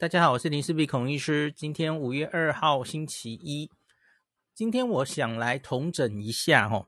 [0.00, 1.50] 大家好，我是林氏璧孔医师。
[1.50, 3.68] 今天五月二号星期一，
[4.54, 6.86] 今天我想来统整一下哦，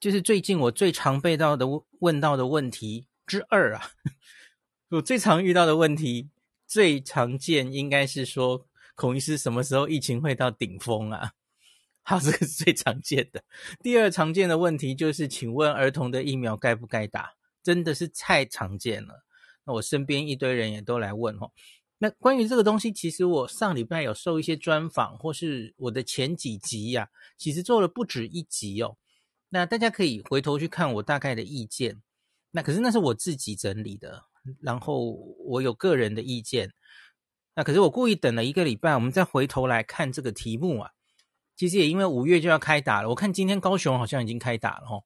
[0.00, 1.66] 就是最近我最常被到的
[2.00, 3.90] 问到的问题之二啊。
[4.92, 6.30] 我最常遇到的问题，
[6.66, 11.32] 最常见应该是说，孔医师什么时候疫情会到顶峰啊？
[12.00, 13.44] 好，这个是最常见的。
[13.82, 17.34] 第二常见的问题就是，请问儿童的疫苗该不该打？
[17.62, 19.22] 真的是太常见了。
[19.66, 21.52] 那我身边一堆人也都来问哦。
[22.02, 28.96] 那关于这个东西，其实我上礼拜有受一些专访，或是我的前几集呀、其实做了不止一集哦。
[29.50, 32.02] 那大家可以回头去看我大概的意见。
[32.50, 34.24] 那可是那是我自己整理的，
[34.60, 35.12] 然后
[35.46, 36.72] 我有个人的意见。
[37.54, 40.90] 那可是我故意等了一个礼拜，我们再回头来看这个题目啊。
[41.54, 45.04] 其实也因为五月就要开打了，我看今天高雄好像已经开打了哦。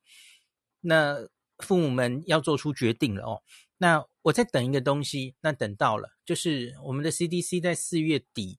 [0.80, 3.42] 那父母们要做出决定了哦。
[3.78, 8.58] 那我在等一个东西，那等到了，就是我们的 CDC 在四月底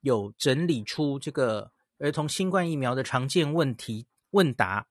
[0.00, 4.88] 有整理出这个儿童新冠疫苗的常见问题问答，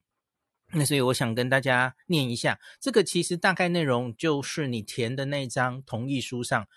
[0.68, 6.68] 那所以我想跟大家念一下，这个其实大概内容就是你填的那张同意书上，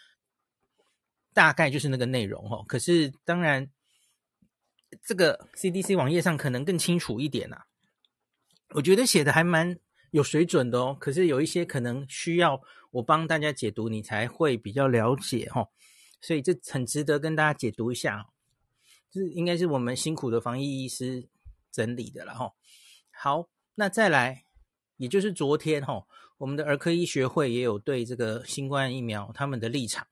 [1.32, 2.64] 大概就是那个内容哦。
[2.66, 3.70] 可是当然，
[5.00, 7.66] 这个 CDC 网页上可能更清楚一点啊，
[8.70, 9.78] 我觉得写的还蛮。
[10.14, 12.62] 有水准的哦，可是有一些可能需要
[12.92, 15.66] 我帮大家解读，你才会比较了解哈，
[16.20, 18.28] 所以这很值得跟大家解读一下，
[19.10, 21.28] 这应该是我们辛苦的防疫医师
[21.72, 22.52] 整理的了哈。
[23.10, 24.44] 好，那再来，
[24.98, 26.06] 也就是昨天哈，
[26.38, 30.06] 我们的儿科医学会也有对这个新冠疫苗他们的立场，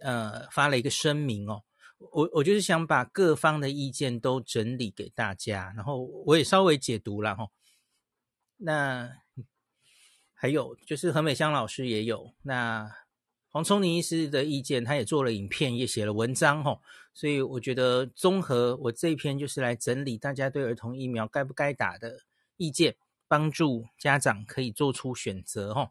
[0.00, 1.62] 呃，发了一个声明哦。
[2.10, 7.46] 我我就是想把各方的意见都整理给大家，然后我也稍微解读了哈。
[8.64, 9.10] 那
[10.34, 12.88] 还有就是何美香老师也有，那
[13.50, 16.80] 黄聪宁医师的意见，他也做了影片，也写了文章吼，
[17.12, 22.20] 所以我觉得综合我这一篇就是来整理大家对儿童疫苗该不该打的
[22.56, 22.94] 意见，
[23.26, 25.90] 帮助家长可以做出选择吼。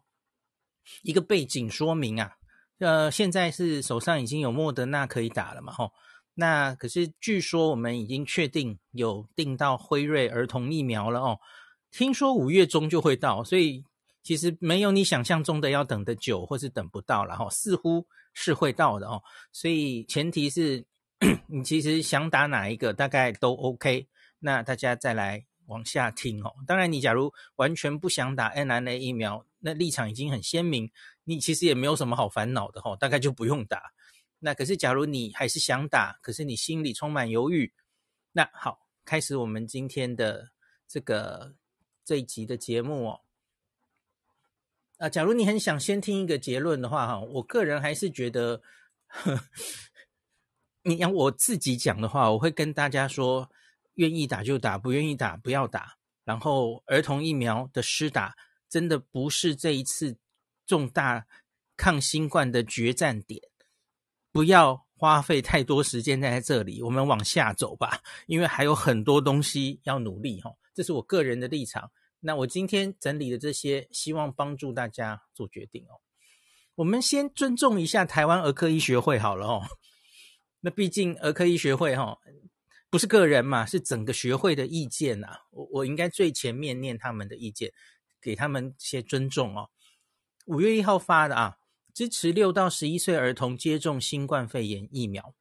[1.02, 2.36] 一个背景说明啊，
[2.78, 5.92] 呃，现在是手上已经有莫德纳可以打了嘛吼，
[6.34, 11.38] 那可是据说我们已经确定有订到辉瑞儿童疫苗了哦。
[11.92, 13.84] 听说五月中就会到，所以
[14.22, 19.22] 其实没有你想象中的要等得久，或是等不到了哈，似乎是会到的哦。
[19.52, 20.84] 所以前提是
[21.46, 24.08] 你其实想打哪一个，大概都 OK。
[24.38, 26.50] 那大家再来往下听哦。
[26.66, 30.90] 当然，你假如完全不想打 NNA 疫苗，那立场已经很鲜明，
[31.24, 33.82] 你其实也没有什么好烦恼的哈，大概就不用打。
[34.38, 37.70] 那可是假如你还是想打，可是你心里充满犹豫，
[38.32, 40.48] 那好，开始我们今天的
[40.88, 41.54] 这个。
[42.04, 43.20] 这一集的节目哦，
[44.98, 48.62] 啊，假如你很想先听一个结论的话，哈，我个人还是觉得，
[49.06, 49.40] 呵
[50.82, 53.50] 你要我自己讲的话，我会跟大家说，
[53.94, 55.96] 愿意打就打，不愿意打不要打。
[56.24, 58.36] 然后，儿童疫苗的施打
[58.68, 60.16] 真的不是这一次
[60.66, 61.26] 重大
[61.76, 63.42] 抗新冠的决战点，
[64.30, 70.52] 不要花费太多时间在这里，我们往下走吧，因为还有很多东西要努力，哈。
[70.74, 71.90] 这是我个人的立场。
[72.20, 76.00] 那我今天整理的这些，希望帮助大家做决定哦。
[76.76, 79.62] 我们先尊重一下台湾儿科医学会好了哦。
[80.60, 82.16] 那毕竟儿科医学会哈，
[82.88, 85.40] 不是个人嘛，是整个学会的意见呐。
[85.50, 87.72] 我我应该最前面念他们的意见，
[88.20, 89.68] 给他们些尊重哦。
[90.46, 91.56] 五月一号发的啊，
[91.92, 95.34] 支持六到十一岁儿童接种新冠肺炎疫苗。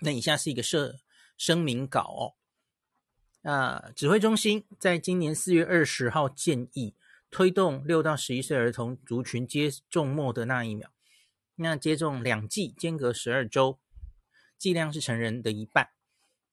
[0.00, 0.94] 那以下是一个声
[1.36, 2.41] 声明稿哦。
[3.42, 6.94] 啊，指挥中心在今年四月二十号建议
[7.30, 10.90] 推动六到十一岁儿童族群接种莫德纳疫苗。
[11.56, 13.78] 那接种两剂，间隔十二周，
[14.56, 15.90] 剂量是成人的一半。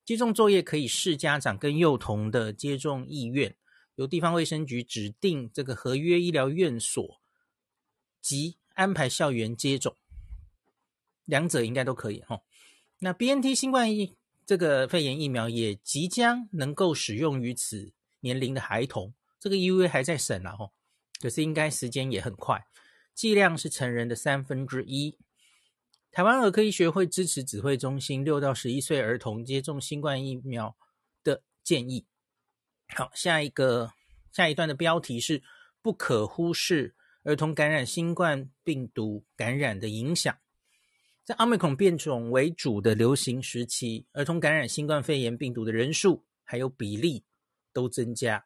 [0.03, 3.55] 接种作业可以视家长跟幼童的接种意愿，
[3.95, 7.21] 由地方卫生局指定这个合约医疗院所
[8.19, 9.95] 及安排校园接种，
[11.25, 12.41] 两者应该都可以哈。
[12.99, 14.15] 那 BNT 新冠疫
[14.49, 20.71] 这个肺炎疫苗也即将能够使用于此年龄的孩童，这个 EUA 还在审了哦，
[21.21, 22.65] 可是应该时间也很快。
[23.13, 25.19] 剂量是成人的三分之一。
[26.09, 30.75] 台湾儿科医学会支持指挥中心六到十一岁儿童接种新冠疫苗
[31.23, 32.07] 的建议。
[32.87, 33.93] 好，下一个
[34.31, 35.43] 下一段的标题是
[35.79, 40.35] 不可忽视儿童感染新冠病毒感染的影响。
[41.29, 47.23] 在奥密克戎变种为主的流行时期，儿童感染新冠肺炎病毒的人数还有比例
[47.71, 48.43] 都增加。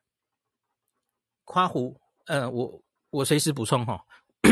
[1.46, 4.04] 夸胡，呃，我我随时补充哈。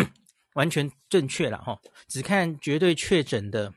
[0.56, 3.74] 完全正确了哈，只看绝对确诊的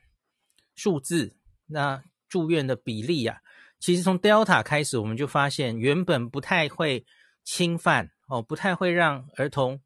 [0.77, 1.35] 数字，
[1.67, 3.41] 那住院的比例啊，
[3.81, 7.05] 其实从 Delta 开始，我们就发现原本不太会
[7.43, 9.81] 侵犯哦，不太会让儿童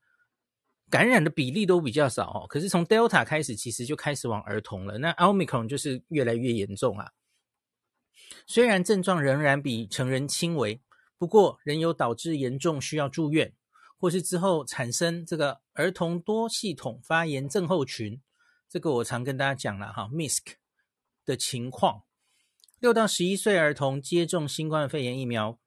[0.90, 2.46] 感染的比例都比较少哦。
[2.48, 4.98] 可是从 Delta 开始，其实就开始往儿童了。
[4.98, 7.10] 那 Omicron 就是越来越严重啊。
[8.46, 10.80] 虽然症状仍然比成人轻微，
[11.18, 13.52] 不过仍有导致严重需要住院。
[14.00, 18.22] 或是之后产生这个儿童多系统发炎症候群，
[18.68, 20.38] 这个我常跟大家讲了哈，MISC
[21.26, 22.04] 的情况。
[22.78, 25.58] 六到十一岁儿童接种新冠肺炎疫苗，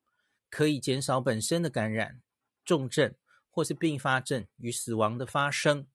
[0.50, 2.22] 可以减少本身的感染、
[2.64, 3.14] 重症
[3.52, 5.86] 或是并发症与死亡的发生，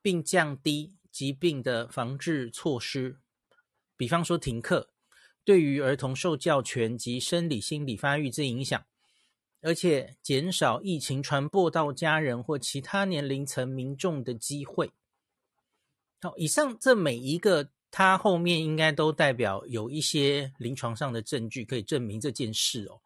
[0.00, 3.18] 并降低疾病的防治措施，
[3.96, 4.88] 比方说停课，
[5.44, 8.82] 对于儿童受教权及生理心理发育之影响。
[9.60, 14.92] 而且减少疫情传播到家人或其他年龄层民众的机会。
[16.20, 23.00] 好，以上这每一个，它后面应该都代表有一些临床上的证据可以证明这件事哦。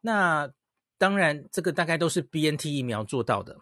[0.00, 0.52] 那
[0.98, 3.60] 当然，这个大概都是 BNT 疫苗做到的。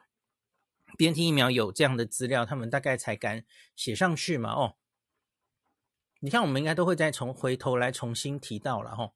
[0.99, 3.44] BNT 疫苗有这样的资料，他们大概才敢
[3.76, 4.52] 写上去嘛。
[4.52, 4.76] 哦，
[6.20, 9.12] 你看，我们应该都会再从回头来重新提到了哈。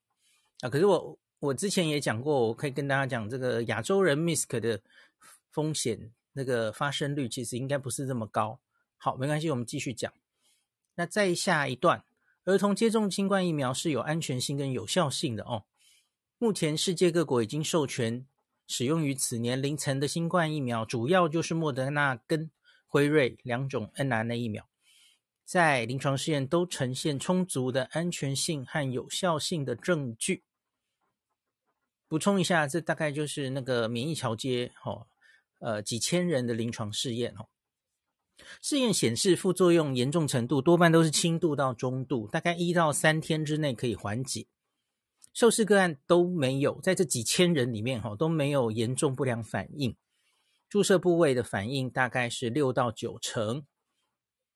[0.60, 1.18] 啊，可是我。
[1.38, 4.80] 我之前也讲过，我可以跟大家讲，这个亚洲人 MISC 的
[5.52, 8.58] 风险那个发生率其实应该不是这么高。
[8.96, 10.10] 好，没关系，我们继续讲。
[10.94, 12.02] 那再下一段，
[12.46, 15.64] 儿童接种新冠疫苗是有安全性跟有效性的哦。
[16.38, 18.26] 目前世界各国已经授权
[18.66, 22.50] 使用于此年龄层的新冠疫苗，主要就是莫德纳跟
[22.86, 24.68] 辉瑞两种 mRNA 疫苗，
[25.46, 30.42] 在临床试验都呈现充足的安全性和有效性的证据。
[32.06, 35.06] 补充一下，这大概就是那个免疫桥接，哦，
[35.60, 37.48] 呃，几千人的临床试验，哦，
[38.60, 44.46] 试验显示副作用严重程度多半都是轻度到中度，大概一到三天之内可以缓解。
[45.36, 49.94] 受试个案都没有，在这几千人里面，哈，都没有严重不良反应。
[50.66, 53.66] 注射部位的反应大概是六到九成，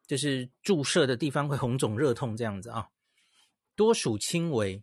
[0.07, 2.89] 就是注射的地方会红肿热痛这样子啊，
[3.77, 4.83] 多属轻微。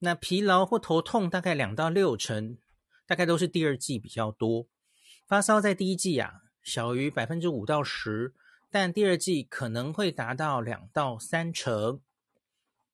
[0.00, 2.58] 那疲劳或头痛大概两到六成，
[3.06, 4.66] 大概都是第二季比较多。
[5.26, 8.34] 发烧在第一季啊，小于百分之五到十，
[8.70, 12.02] 但第二季可能会达到两到三成。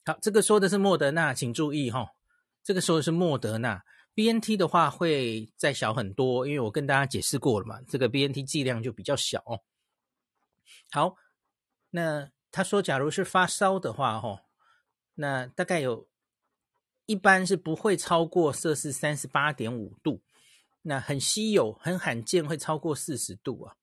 [0.05, 2.13] 好，这个说的是莫德纳，请注意哈、
[2.65, 3.85] 这个时候是莫德纳。
[4.15, 9.45] BNT 的话会再小很多，因为我跟大家解释过了嘛，这个 BNT 剂量就比较小。
[10.91, 11.15] 好，
[11.91, 14.41] 那他说，假如是发烧的话，哈，
[15.15, 16.09] 那大概有。
[17.07, 20.23] 一般是不会超过摄氏三十八点五度，
[20.81, 23.77] 那很稀有、很罕见会超过四十度啊。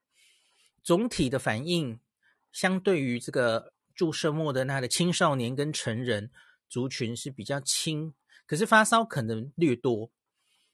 [0.81, 1.99] 总体的反应
[2.51, 6.31] 相对于这个注射莫德纳的青少年跟成人
[6.67, 8.15] 族群是比较轻，
[8.51, 10.11] 可是发烧可能略多。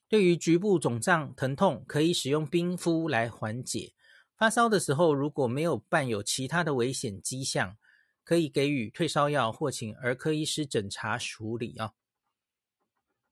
[0.09, 3.94] 对于局部肿胀、疼痛，可以使用冰敷来缓解。
[4.35, 7.77] 发烧的时候如果没有伴有其他的危险迹象，
[8.24, 11.94] 可以给予退烧药或请儿科医师诊查处理啊。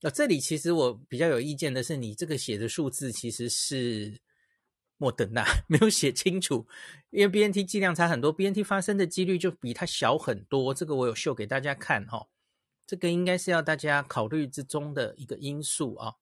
[0.01, 4.21] 那、哦、这里其实我比较有意见的是，你这个写的数字其实是
[4.97, 6.67] 莫德纳 没有写清楚，
[7.09, 10.71] 因为 BNT 剂量差很多，BNT 发生的几率就比它小很多。
[10.71, 12.27] 这个我有秀给大家看哈、哦，
[12.87, 16.13] 这个应该是要大家考虑之中的一个因素啊。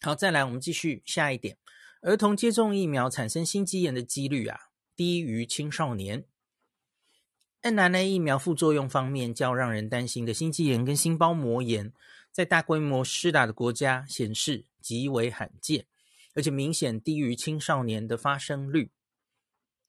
[0.00, 1.58] 好，再来我们继续下一点，
[2.02, 6.24] 儿童接种疫苗产生心肌炎的几率啊，低于青少年。
[7.62, 11.92] mRNA 疫苗副作用方面较让人担心的心肌炎跟心包膜炎。
[12.30, 15.86] 在大规模施打的国家显示极为罕见，
[16.34, 18.92] 而且明显低于青少年的发生率。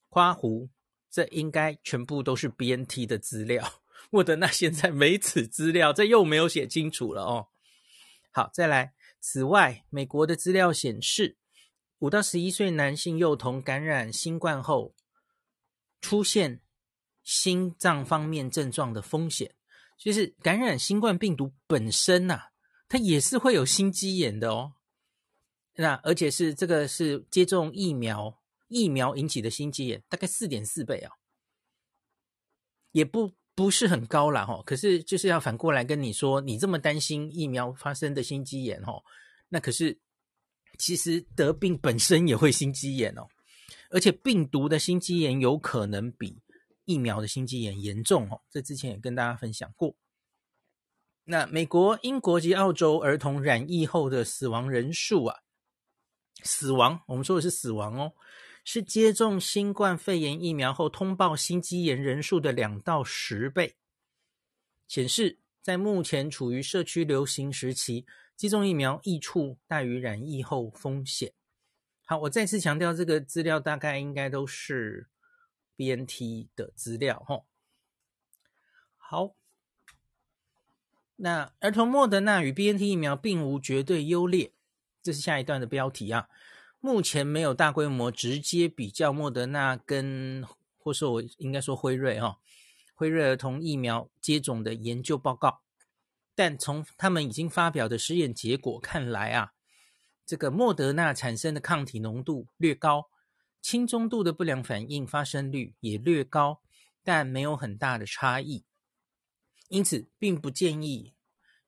[0.08, 0.70] 夸胡，
[1.12, 3.84] 这应该全部都是 BNT 的资料。
[4.10, 7.48] 莫德纳现在没此资料，这又没有写清楚了哦。
[8.32, 8.94] 好，再来。
[9.20, 11.38] 此外，美国的资料显示，
[12.00, 14.96] 五到十一岁男性幼童感染新冠后，
[16.00, 16.62] 出现
[17.24, 19.56] 心脏方面症状的风险。
[19.98, 22.52] 就是感染新冠病毒本身呐、啊，
[22.88, 24.76] 它也是会有心肌炎的哦。
[25.74, 31.14] 那而且是这个是接种疫苗疫苗引起的心肌炎，大概四点四倍啊，
[32.92, 34.62] 也不不是很高啦哈。
[34.64, 39.04] 可是就是要反过来跟你说，你这么担心疫苗发生的心肌炎哈，
[39.50, 40.00] 那可是
[40.78, 43.28] 其实得病本身也会心肌炎哦，
[43.90, 46.42] 而且病毒的心肌炎有可能比。
[46.90, 49.94] 疫苗的心肌炎严重哦，这之前也跟大家分享过。
[51.26, 55.36] 那美国、英国及澳洲儿童染疫后的死亡人数啊，
[56.44, 58.14] 死亡我们说的是死亡哦，
[58.70, 63.78] 是接种新冠肺炎疫苗后通报心肌炎人数的两到十倍，
[64.90, 68.06] 显示在目前处于社区流行时期，
[68.36, 71.32] 接种疫苗益处大于染疫后风险。
[72.04, 75.08] 好，我再次强调，这个资料大概应该都是
[75.78, 77.46] BNT 的资料，吼。
[78.98, 79.34] 好，
[81.16, 84.52] 那儿童莫德纳与 BNT 疫苗并无绝对优劣，
[85.02, 86.28] 这是下一段的标题啊。
[86.88, 90.42] 目前没有大规模直接比较莫德纳跟，
[90.78, 92.40] 或是我应该说辉瑞哈，
[92.96, 95.60] 辉瑞儿童疫苗接种的研究报告，
[96.34, 99.52] 但从他们已经发表的实验结果看来啊，
[100.26, 103.10] 这个莫德纳产生的抗体浓度略高，
[103.62, 106.62] 轻中度的不良反应发生率也略高，
[107.04, 108.64] 但没有很大的差异，
[109.68, 111.14] 因此并不建议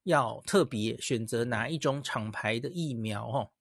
[0.04, 3.52] 要特别选择哪一种厂牌的疫苗哦。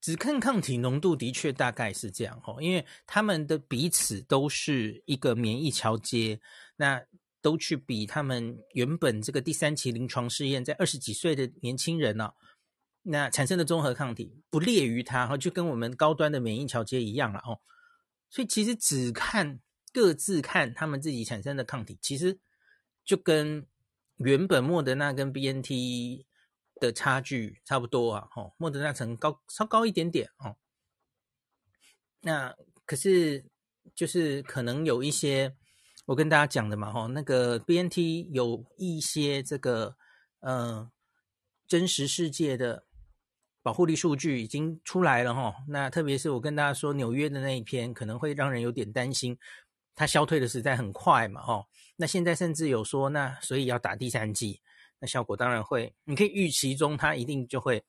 [0.00, 6.40] 只看抗体浓度的确大概是这样哦，因为他们的彼此都是一个免疫桥接，
[6.76, 7.02] 那
[7.42, 12.32] 都去比他们原本这个第三期临床试验在二十几岁的年轻人呢，
[13.02, 17.58] 那产生的综合抗体不劣于他哈，就跟我们高端的免疫桥接一样了哦。
[18.30, 19.58] 所以其实只看
[19.92, 22.38] 各自看他们自己产生的抗体，其实
[23.04, 23.66] 就跟
[24.18, 26.27] 原本莫德纳跟 BNT。
[26.80, 30.56] 的差距差不多啊，哦，莫德纳层高稍高一点点哦。
[32.20, 32.54] 那
[32.84, 33.44] 可是
[33.94, 35.56] 就是可能有一些
[36.06, 39.96] 我跟大家讲的嘛，吼，那个 BNT 有一些这个
[40.40, 40.90] 呃
[41.66, 42.86] 真实世界的
[43.62, 45.56] 保护力数据已经出来了哈。
[45.68, 49.38] 那特别是我跟大家说纽约的那一篇，可能会让人有点担心，
[49.94, 51.66] 它消退的实在很快嘛，哦。
[51.96, 54.60] 那现在甚至有说，那所以要打第三剂。
[55.00, 57.84] 那效果当然会，你可以预期中它一定就会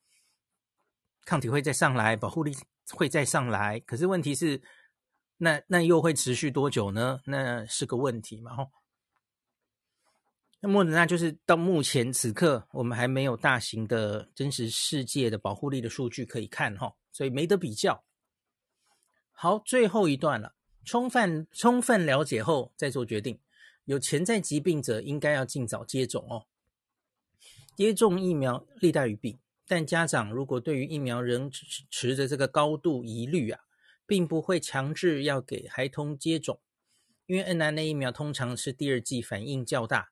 [1.25, 2.55] 抗体会再上来，保护力
[2.91, 3.79] 会再上来。
[3.79, 4.61] 可是问题是，
[5.37, 7.21] 那那又会持续多久呢？
[7.25, 8.55] 那是个问题嘛。
[8.55, 8.71] 吼，
[10.59, 18.03] 那莫德纳就是到目前此刻，我们还没有大型的真实世界的保护力的数据可以看，吼，所以没得比较。
[19.31, 23.39] 好，最后一段了，充分充分了解后再做决定。
[23.85, 26.45] 有潜在疾病者应该要尽早接种哦。
[27.79, 31.49] 接种疫苗利大于弊，但家长如果对于疫苗仍
[31.89, 33.61] 持着这个高度疑虑啊，
[34.05, 36.59] 并不会强制要给孩童接种，
[37.25, 40.09] 因为 n r n 疫苗通常是第二剂反应较大，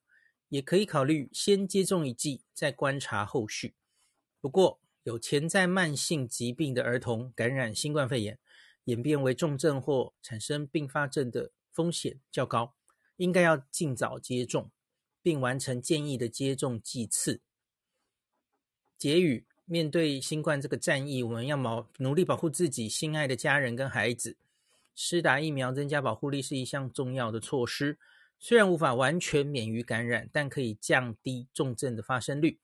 [0.47, 3.75] 也可以考虑先接种一剂再观察后续。
[4.39, 8.39] 不过，有潜在慢性疾病的儿童感染新冠肺炎，
[8.85, 12.73] 演变为重症或产生并发症的风险较高，
[13.17, 14.71] 应该要尽早接种，
[15.21, 17.41] 并完成建议的接种剂次。
[18.97, 24.37] 结语：面对新冠这个战役，我们要保努力保护自己心爱的家人跟孩子。
[24.95, 27.99] 施打疫苗增加保护力是一项重要的措施，
[28.39, 32.59] 虽然无法完全免于感染，但可以降低重症的发生率。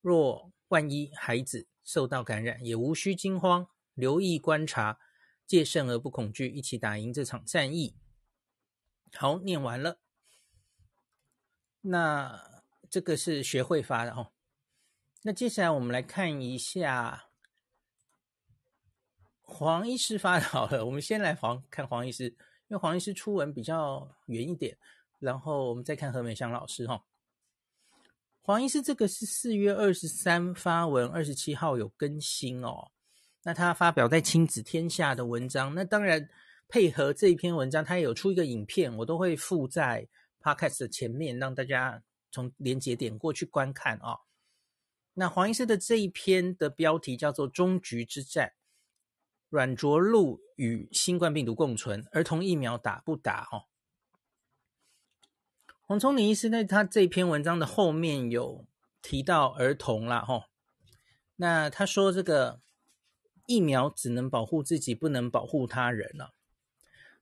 [0.00, 4.98] 若万一孩子受到感染，也无需惊慌，留意观察，
[5.46, 7.94] 戒慎而不恐惧，一起打赢这场战役。
[9.12, 10.00] 好，念完了。
[11.82, 14.32] 那这个是学会发的哦。
[15.22, 17.24] 那接下来我们来看一下
[19.42, 22.34] 黄医师发的好了，我们先来黄看黄医师，因
[22.68, 24.76] 为黄医师出文比较远一点，
[25.18, 27.04] 然后我们再看何美香老师哈。
[28.42, 32.92] 黄医师这个是四月二十三发文，二十七号有更新哦。
[33.42, 36.28] 那他发表在亲子天下的文章，那当然
[36.68, 40.06] 配合这一篇文章，他也有出一个影片，我都会附在
[40.40, 44.20] Podcast 的前面，让大家从连结点过去观看、哦。
[45.18, 48.52] 那黄医师的这一篇的标题叫做“终局之战：
[49.48, 53.64] 软着陆与新冠病毒共存，儿童疫苗打不打？”哦，
[55.80, 58.66] 黄瑽宁医师在他这篇文章的后面有
[59.00, 60.48] 提到儿童啦，哈，
[61.36, 62.60] 那他说这个
[63.46, 66.34] 疫苗只能保护自己，不能保护他人了。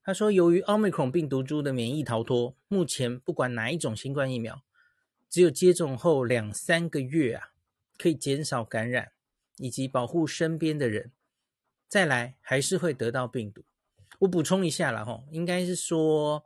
[0.02, 4.62] 他说，由于奥密克戎病毒株的免疫逃脱，目前不管哪一种新冠疫苗，
[5.30, 7.53] 只有接种后两三个月啊。
[7.98, 9.12] 可以减少感染，
[9.58, 11.12] 以及保护身边的人。
[11.88, 13.64] 再来还是会得到病毒。
[14.20, 16.44] 我补充一下了哈，应该是说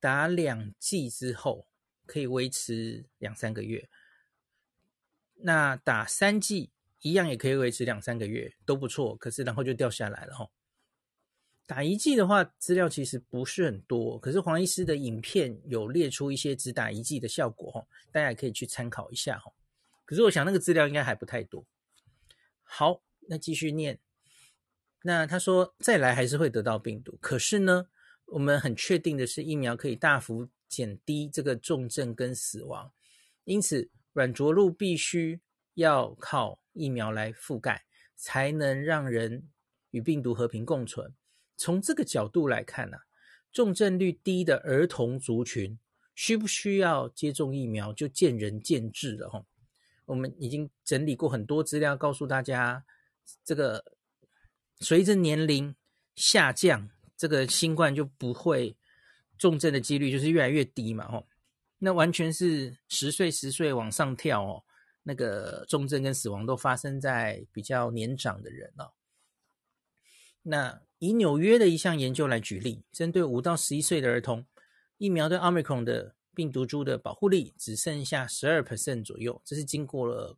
[0.00, 1.66] 打两剂之后
[2.06, 3.88] 可以维持两三个月。
[5.36, 9.14] 那打三剂一样也可以维持两三个月，都不错。
[9.16, 10.48] 可是然后就掉下来了哈。
[11.66, 14.18] 打一剂的话，资料其实不是很多。
[14.18, 19.52] 可是黄医师的影片有列出一些只打一剂的效果哈，大家也可以去参考一下哈。
[20.04, 21.66] 可是我想那个资料应该还不太多。
[22.62, 24.00] 好，那继续念。
[25.02, 27.88] 那他说再来还是会得到病毒，可是呢，
[28.26, 32.92] 我们很确定的是疫苗可以大幅减低这个重症跟死亡，
[33.44, 35.40] 因此软着陆必须
[35.74, 37.84] 要靠疫苗来覆盖，
[38.16, 39.50] 才能让人
[39.90, 41.14] 与病毒和平共存。
[41.56, 42.96] 从这个角度来看呢、
[43.52, 45.78] 重症率低的儿童族群
[46.14, 49.44] 需不需要接种疫苗，就见仁见智了哈。
[50.06, 52.84] 我们已经整理过很多资料，告诉大家，
[53.44, 53.84] 这个
[54.80, 55.74] 随着年龄
[56.14, 58.76] 下降，这个新冠就不会
[59.38, 61.26] 重症的几率就是越来越低嘛，吼。
[61.78, 64.64] 那完全是十岁十岁往上跳哦，
[65.02, 68.92] 那个重症跟死亡都发生在比较年长的人哦。
[70.42, 74.46] 那以纽约的一项研究来举例，针对五到十一岁的儿童，
[74.96, 80.36] 疫苗对奥密克戎的病毒株的保护力只剩下十二 percent 左右，这是经过了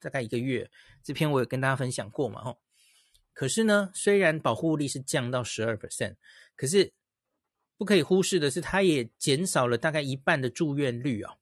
[0.00, 0.70] 大概一个月。
[1.02, 2.58] 这篇我有跟大家分享过嘛，吼。
[3.32, 6.16] 可是呢，虽然保护力是降到十二 percent，
[6.56, 6.92] 可是
[7.76, 11.34] 不可以忽视的是，它也减少了大概一半的住院率啊。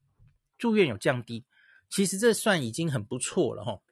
[0.58, 1.44] 住院有降低，
[1.88, 3.82] 其实这算已经很不错了，吼。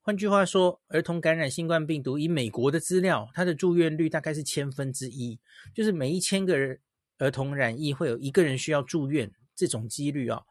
[0.00, 5.38] 换句话说，儿童感染新冠病毒，以美国的资料，它的住院率大概是千分之一，
[5.74, 6.80] 就是每一千个人。
[7.18, 10.46] 儿童染疫会有一个人需要住院，这种几率哦。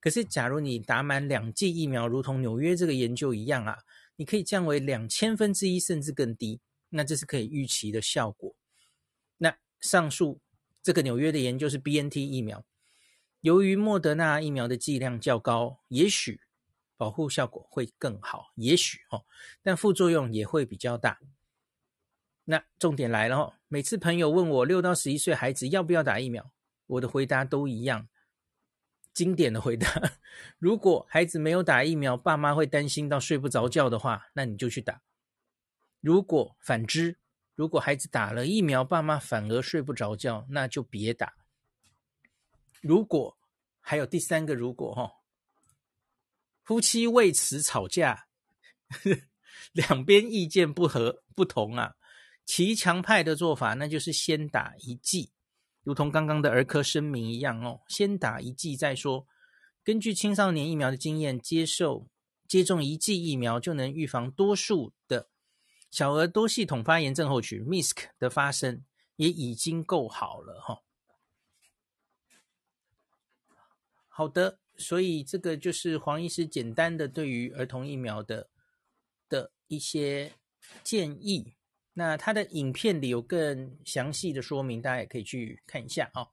[0.00, 3.78] 可是，假如你打满两剂疫苗，如同纽约这个研究一样啊，
[4.16, 8.54] 你可以降为两千分之一甚至更低，那这是可以预期的效果。
[9.38, 10.40] 那上述
[10.82, 12.64] 这个纽约的研究是 BNT 疫苗，
[13.42, 16.40] 由于莫德纳疫苗的剂量较高，也许
[16.96, 19.24] 保护效果会更好，也许哦，
[19.62, 21.20] 但副作用也会比较大。
[22.44, 26.52] 那重点来了哦，每次朋友问我六到十一岁孩子要不要打疫苗，
[26.86, 28.08] 我的回答都一样，
[29.14, 29.88] 经典的回答：
[30.58, 35.02] 如果孩子没有打疫苗，爸妈会担心到睡不着觉的话，那你就去打；
[36.00, 37.18] 如果反之，
[37.54, 41.34] 如果孩子打了疫苗，爸妈反而睡不着觉，那就别打。
[42.80, 43.38] 如果
[43.78, 45.12] 还有第三个如果哈，
[46.64, 48.26] 夫妻为此吵架，
[49.72, 51.94] 两边意见不合不同啊。
[52.44, 55.32] 骑墙派的做法，那就是先打一剂，
[55.82, 59.26] 如同刚刚的儿科声明一样哦，先打一剂再说。
[59.84, 62.08] 根据青少年疫苗的经验，接受
[62.46, 65.28] 接种一剂疫苗就能预防多数的
[65.90, 68.84] 小儿多系统发炎症候群 （MISC） 的发生，
[69.16, 70.78] 也已经够好了哈、哦。
[74.08, 78.50] 好的，所以这个就是黄医师简单的对于儿童疫苗的
[79.28, 80.32] 的一些
[80.84, 81.54] 建议。
[81.94, 86.30] 那他的影片里有更详细的说明，大家也可以去看一下哦。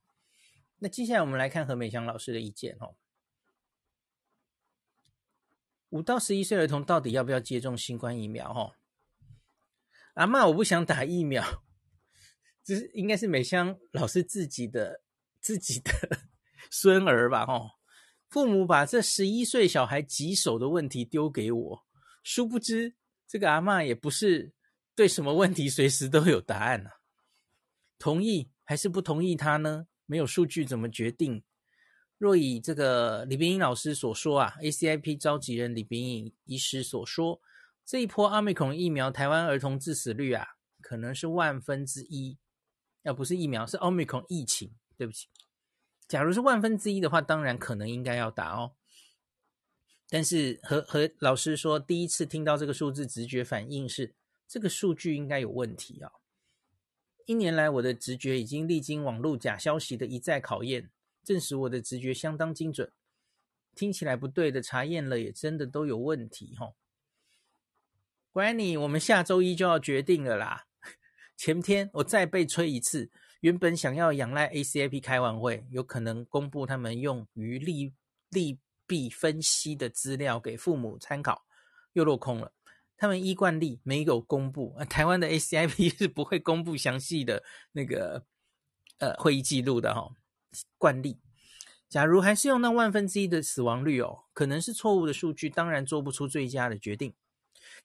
[0.78, 2.96] 那接下来我们来看何美香老师的意见哦。
[5.90, 8.50] 五到十一岁儿童到底要不要接种新冠疫苗？
[8.54, 8.76] 哦，
[10.14, 11.64] 阿嬷，我不想打疫苗，
[12.64, 15.02] 这是应该是美香老师自己的
[15.42, 15.92] 自己的
[16.72, 17.44] 孙儿吧？
[17.44, 17.72] 哦，
[18.30, 21.86] 父母把这十一岁小孩棘手的问题丢给我，
[22.24, 22.96] 殊不知
[23.28, 24.54] 这个阿嬷也不是。
[25.00, 26.90] 对什么问题随时都有答案呢、
[27.98, 29.88] 同意还是不同意他呢？
[30.06, 31.42] 没有数据怎么决定？
[32.18, 37.40] 若以这个李冰英老师所说啊，ACIP 召集人李冰英医师所说，
[37.86, 40.46] 这一波奥密克戎疫苗台湾儿童致死率啊，
[40.82, 42.38] 可能是万分之一，
[43.04, 44.76] 要不是疫苗，是奥密克戎疫情。
[44.98, 45.30] 对不起，
[46.10, 48.74] 假如是万分之一的话，当然可能应该要打哦。
[50.10, 54.14] 但是和和老师说，第一次听到这个数字，直觉反应是。
[54.50, 56.12] 这个数据应该有问题啊！
[57.28, 60.90] 一年来，我的直觉已经历经网络假消息的一再考验，
[61.24, 62.92] 证实我的直觉相当精准。
[63.76, 66.74] 听起来不对的，查验了也真的都有问题哈。
[68.34, 70.66] Granny，我们下周一就要决定了啦。
[71.38, 77.94] 前天我再被催一次，原本想要仰赖 ACIP 开完会，有可能公布他们用于利
[78.32, 78.58] 利
[78.88, 81.46] 弊分析的资料给父母参考，
[81.94, 82.52] 又落空了。
[83.00, 88.26] 他们依惯例没有公布，台湾的 ACIP 是不会公布详细的那个
[88.98, 90.12] 呃会议记录的哈、哦。
[90.78, 91.18] 惯例，
[91.88, 97.14] 假如还是用那万分之一的死亡率哦，可能是错误的数据，当然做不出最佳的决定。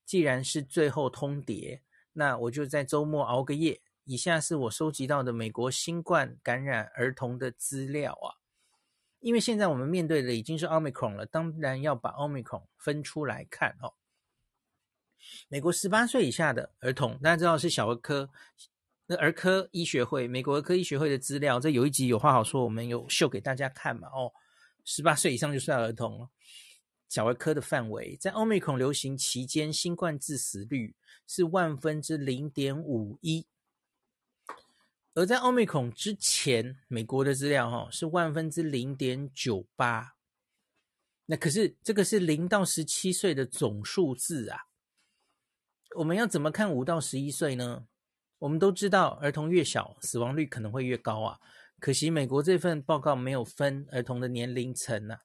[0.05, 1.79] 既然是最后通牒，
[2.15, 3.81] 那我就在周末熬个夜。
[4.07, 8.43] 以下是我收集到的美国新冠感染儿童的资料啊，
[9.21, 13.95] 因为现在我们面对的已经是 Omicron 了，当然要把 Omicron 分出来看哦。
[15.49, 18.31] 美国十八岁以下的儿童，大家知道是小儿科，
[19.07, 24.09] 那儿科医学会，美国儿科医学会的资料，这有一集有话好说，我们有秀给大家看嘛？
[24.09, 24.33] 哦，
[24.85, 26.31] 十八岁以上就算儿童了。
[27.09, 30.97] 小儿科的范围，在奥密克戎流行期间，新冠致死率
[31.29, 33.47] 是万分之零点五一，
[35.15, 40.17] 而在奥密克戎之前，美国的资料哈是万分之零点九八。
[41.27, 44.63] 那可是这个是零到十七岁的总数字啊，
[45.97, 47.87] 我们要怎么看五到十一岁呢？
[48.39, 51.39] 我们都知道，儿童越小，死亡率可能会越高啊。
[51.79, 55.21] 可惜美国这份报告没有分儿童的年龄层啊。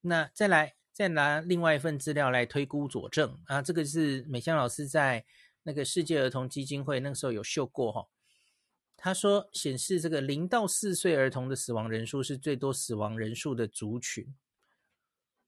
[0.00, 5.24] 那再来，再拿另外一份资料来推估佐证啊，这个是美香老师在
[5.62, 8.06] 那个世界儿童基金会那个时候有秀过哈、
[8.96, 14.34] 他说显示这个零到四岁儿童的死亡人数是最多死亡人数的族群。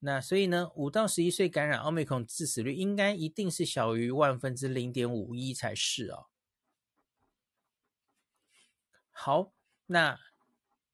[0.07, 6.27] 那所以呢，五到十一岁感染奥密克戎致死率应该一定是小于万分之零点五一才是哦。
[9.11, 9.53] 好，
[9.87, 10.17] 那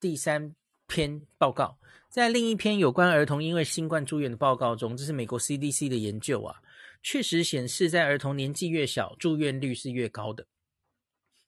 [0.01, 1.79] 第三篇报告。
[2.09, 6.63] 在另一篇有关儿童因为新冠住院的报告中，这是美国 CDC 的研究啊，
[7.03, 10.47] 确实显示，在儿童年纪越小，住院率是越高的。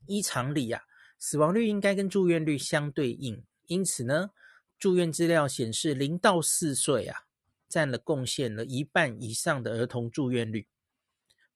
[0.07, 0.83] 依常理啊，
[1.19, 3.43] 死亡率应该跟住院率相对应。
[3.69, 4.33] 因此呢，
[4.79, 7.24] 住院资料显示，零到四岁啊，
[7.75, 10.69] 占了贡献了一半以上的儿童住院率，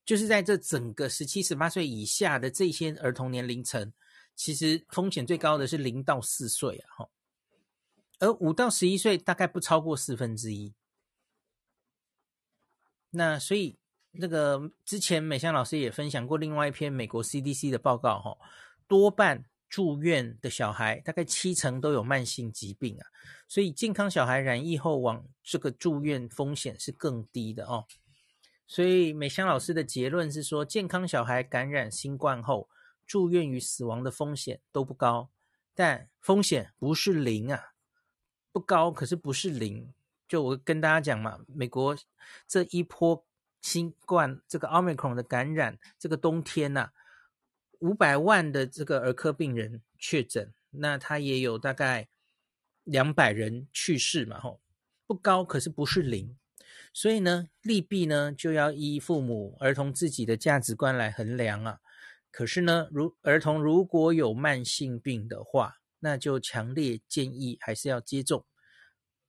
[0.04, 3.92] 就是在这整个十七、十八岁以下的这些儿童年龄层，
[4.35, 7.11] 其实风险最高的是零到四岁啊，哈。
[8.18, 10.74] 而五到十一岁大概不超过四分之一，
[13.11, 13.78] 那所以
[14.11, 18.37] 那个之前美香老师也分享过另外一篇美国 CDC 的报告哈，
[18.88, 23.07] 多半住院的小孩大概七成都有慢性疾病啊，
[23.46, 27.85] 所以健康小孩染疫后往这个住院风险是更低的哦，
[28.66, 32.68] 所以美香老师的结论是说，健康小孩感染新冠后
[33.07, 35.31] 住院与死亡的风险都不高，
[35.74, 37.72] 但风险不是零啊。
[38.50, 39.92] 不高，可是不是零。
[40.26, 41.96] 就我跟大家讲嘛，美国
[42.46, 43.24] 这一波
[43.62, 46.92] 新冠这个奥密克戎的感染，这个冬天呐、啊，
[47.78, 52.08] 五百万的这个儿科病人确诊，那他也有大概
[52.84, 54.60] 两百人去世嘛，吼，
[55.06, 56.36] 不高，可是不是零。
[56.92, 61.78] 所以呢，利弊呢就要依父母儿童自己的价值观来衡量啊。
[62.30, 68.44] 可是呢，如儿童如果有慢性病的话，那就强烈建议还是要接种。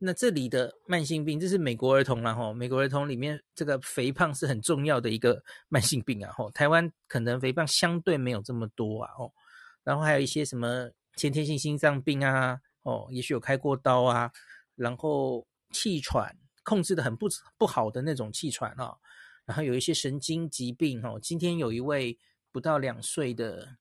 [0.01, 6.49] 那这里的慢性病，这是美国儿童啦吼，美国儿童里面这个肥胖是很重要的一个 慢性病啊吼。
[6.51, 9.31] 台湾可能肥胖相对没有这么多啊哦，
[9.83, 14.31] 然后还有一些什么先天性心脏病啊哦，也许有开过刀啊，
[14.75, 16.33] 然后气喘
[16.63, 18.95] 控制的很不不好的那种气喘啊，
[19.45, 21.19] 然后有一些神经疾病哦。
[21.21, 22.17] 今天有一位
[22.51, 23.77] 不到两岁的。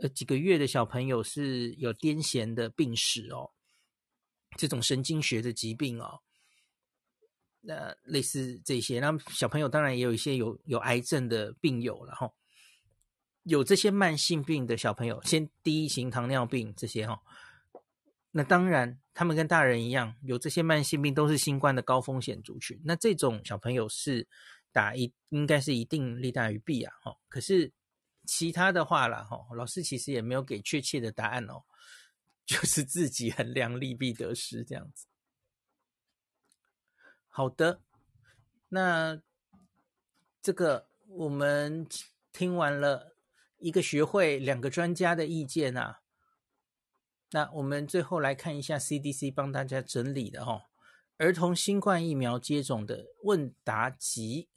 [0.00, 3.51] 呃，几个月的小朋友是有癫痫的病史哦，
[4.56, 6.20] 这种神经学的疾病哦，
[7.60, 12.32] 那类似这些，那小朋友当然也有一些有有癌症的病友了哈、哦，
[13.42, 17.80] 有这些慢性病的小朋友，先第一型糖尿病这些哈、哦，
[18.30, 24.26] 那当然他们跟大人一样，有这些慢性病都是新冠的高风险族群，那这种小朋友是
[24.72, 27.72] 打一应该是一定利大于弊啊，哈，可是。
[28.24, 31.64] 其他的话啦，哈，老师其实也没有给确切的答案哦，
[32.44, 35.06] 就是自己衡量利弊得失这样子。
[37.28, 37.80] 好的，
[38.68, 39.22] 那
[40.42, 41.86] 这个我们
[42.32, 43.16] 听完了
[43.58, 46.00] 一个学会两个专家的意见啊，
[47.30, 50.62] 那我们最后来看一下 CDC 帮大家整理的哦，
[51.16, 54.48] 儿童新冠疫苗接种的问答集，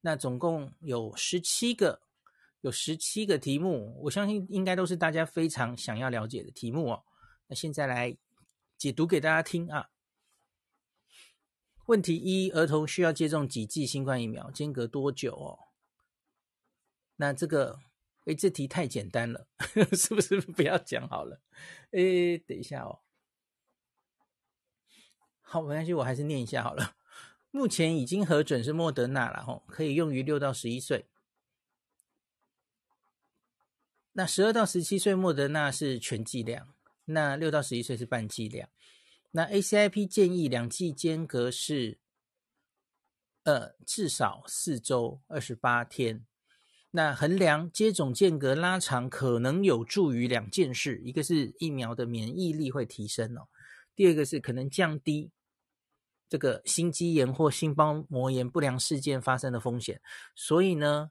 [0.00, 2.02] 那总共有十七个。
[2.62, 7.04] 有十七个题目，我相信应该都是大家非常想要了解的题目哦。
[7.52, 8.16] 那现在来
[8.78, 9.90] 解读给大家听啊。
[11.84, 14.50] 问题一：儿童需要接种几剂新冠疫苗？
[14.50, 15.58] 间隔多久哦？
[17.16, 17.80] 那这个，
[18.24, 19.46] 诶，这题太简单了，
[19.92, 21.42] 是不是 不要讲好了？
[21.90, 23.00] 诶，等一下哦。
[25.42, 26.96] 好，没关系，我还是念一下好了。
[27.50, 31.06] 目前已经核准是莫德纳了吼，可以用于六到十一岁。
[34.12, 38.68] 那十二到十七岁莫德纳是全剂量，那六到十一岁是半剂量。
[39.32, 41.98] 那 ACIP 建议两剂间隔是，
[43.44, 46.26] 呃，至少四周二十八天。
[46.90, 53.48] 那衡量接种间隔拉长可能有助于两件事，一个是疫苗的免疫力会提升哦，
[53.96, 55.30] 第二个是可能降低
[56.28, 60.02] 这个心肌炎或心包膜炎不良事件发生的风险。
[60.36, 61.10] 所以呢，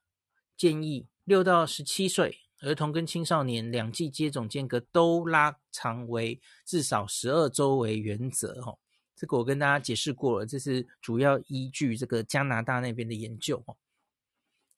[0.56, 2.42] 建议六到十七岁。
[2.62, 8.80] 儿童跟青少年两剂接种间隔都拉长为至少十二周为原则，吼，
[9.16, 13.78] 这个我跟大家解释过了，这是主要依据这个加拿大那边的研究哦。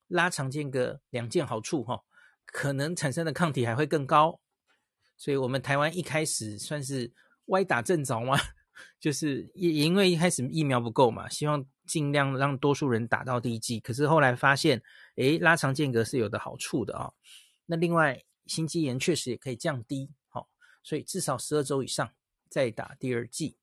[0.07, 2.03] 拉长间隔两件好处哈，
[2.45, 4.39] 可能产生的抗体还会更高，
[5.17, 7.11] 所以我们台湾一开始算是
[7.47, 8.37] 歪打正着嘛，
[8.99, 14.81] 就是也因为一开始疫苗不够嘛，希望尽量让多数人打到第一剂，可是后来发现，
[15.15, 17.11] 诶，拉长间隔是有的好处的啊、
[17.65, 20.49] 那另外，心肌炎确实也可以降低，好，
[20.83, 22.13] 所以至少十二周以上
[22.49, 23.57] 再打第二剂。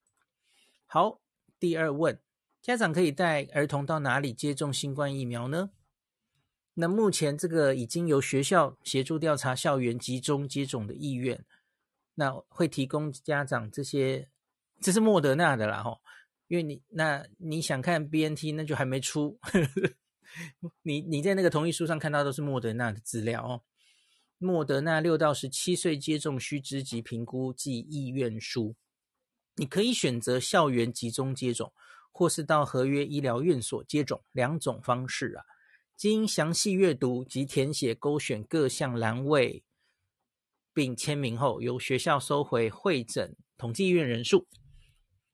[0.86, 1.20] 好，
[1.58, 2.18] 第二问，
[2.62, 5.70] 家长可以带儿童到哪里接种新冠疫苗呢？
[6.74, 11.44] 那目前这个已经由学校协助调查校园集中接种的意愿，
[12.14, 14.30] 那会提供家长这些，
[14.80, 16.00] 这是莫德纳的啦吼，
[16.48, 19.38] 因为你那你想看 BNT 那就还没出，
[20.82, 23.62] 你你在那个同意书上看到都是莫德纳的资料哦。
[24.42, 28.74] 莫德纳六到十七岁接种须知及评估暨意愿书。
[29.57, 31.74] 你可以选择校园集中接种，
[32.11, 35.44] 或是到合约医疗院所接种，两种方式啊。
[35.94, 39.62] 经详细阅读及填写勾选各项栏位，
[40.72, 44.46] 并签名后，由学校收回会诊统计医院人数。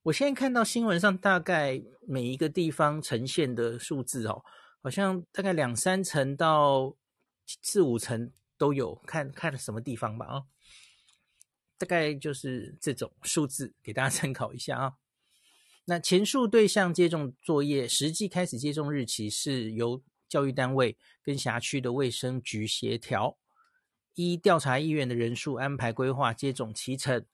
[0.02, 4.42] 我现在看到新闻上，大概每一个地方呈现的数字哦，
[4.82, 6.96] 好像大概两三成到
[7.62, 10.42] 四五成都有，看看什么地方吧啊、
[11.78, 14.94] 大概就是这种数字，给大家参考一下啊。
[15.84, 23.38] 那前述对象接种作业实际开始接种日期是由教育单位跟辖区的卫生局协调，
[24.14, 27.24] 依调查意愿的人数安排规划接种期程。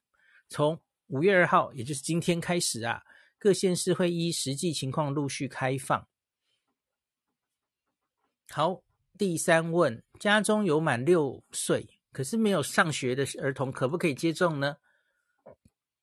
[0.49, 3.03] 从五月二号，也就是今天开始啊，
[3.39, 6.07] 各县市会依实际情况陆续开放。
[8.51, 8.83] 好，
[9.23, 12.01] 第三问，家中有满六岁。
[12.11, 14.79] 可是没有上学的儿童可不可以接种呢？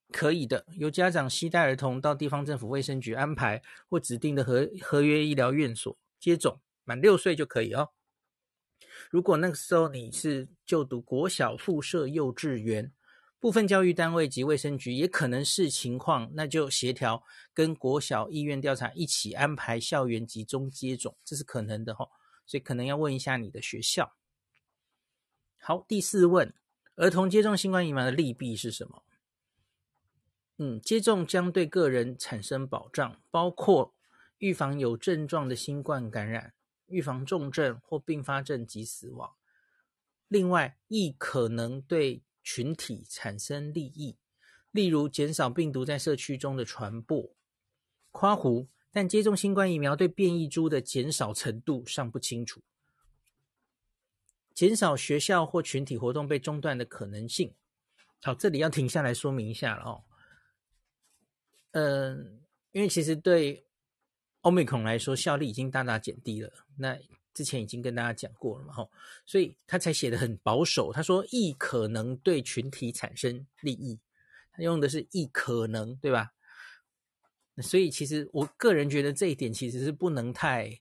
[0.09, 7.89] 可以的，由家长携带儿童到地方政府卫生局安排或指定的合合约医疗院所接种，满六岁就可以哦。
[9.09, 12.93] 如果那个时候你是就读国小附设幼稚园，
[13.37, 17.21] 部分教育单位及卫生局也可能视情况，那就协调
[17.53, 22.09] 跟国小医院调查一起安排校园集中接种，这是可能的哈、哦。
[22.49, 24.15] 所以可能要问一下你的学校。
[25.59, 26.51] 好，第四问，
[26.95, 29.03] 儿童接种新冠疫苗的利弊是什么？
[30.57, 33.93] 嗯，接种将对个人产生保障，包括
[34.39, 36.55] 预防有症状的新冠感染、
[36.87, 39.35] 预防重症或并发症及死亡。
[40.27, 44.17] 另外，亦可能对群体产生利益，
[44.71, 47.29] 例如减少病毒在社区中的传播。
[48.09, 52.61] 夸胡，但接种新冠疫苗对变异株的减少程度尚不清楚。
[54.53, 57.53] 减少学校或群体活动被中断的可能性。
[58.21, 60.03] 好，这里要停下来说明一下了哦。
[61.71, 63.65] 嗯，因为其实对
[64.41, 66.51] Omicron 来说，效力已经大大减低了。
[66.75, 66.97] 那
[67.33, 68.91] 之前已经跟大家讲过了嘛，吼，
[69.25, 70.91] 所以他才写的很保守。
[70.91, 73.99] 他说，亦可能对群体产生利益，
[74.51, 76.33] 他用的是亦可能，对吧？
[77.61, 80.79] 所以其实我个人觉得这一点其实是不能太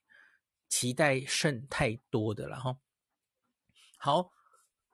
[0.69, 2.79] 期待甚太多的了，哈。
[3.99, 4.31] 好，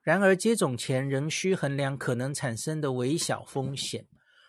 [0.02, 4.06] 然而接种前仍需衡量可能产生的微小风险，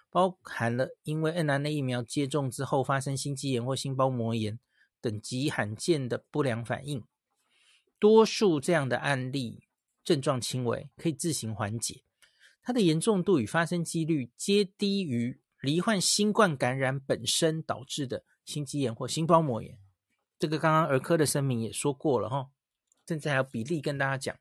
[0.10, 4.60] 包含了因为 mRNA 疫苗接种之后发生心肌炎或心包膜炎
[5.02, 7.04] 等极罕见的不良反应。
[8.00, 9.64] 多数这样的案例
[10.04, 12.04] 症状轻微，可以自行缓解，
[12.62, 19.78] 它的严重度与发生几率皆低于罹患新冠感染本身导致的心肌炎或心包膜炎。
[20.38, 22.50] 这个刚刚儿科的声明也说过了哈，
[23.08, 24.38] 甚至还有比例跟大家讲。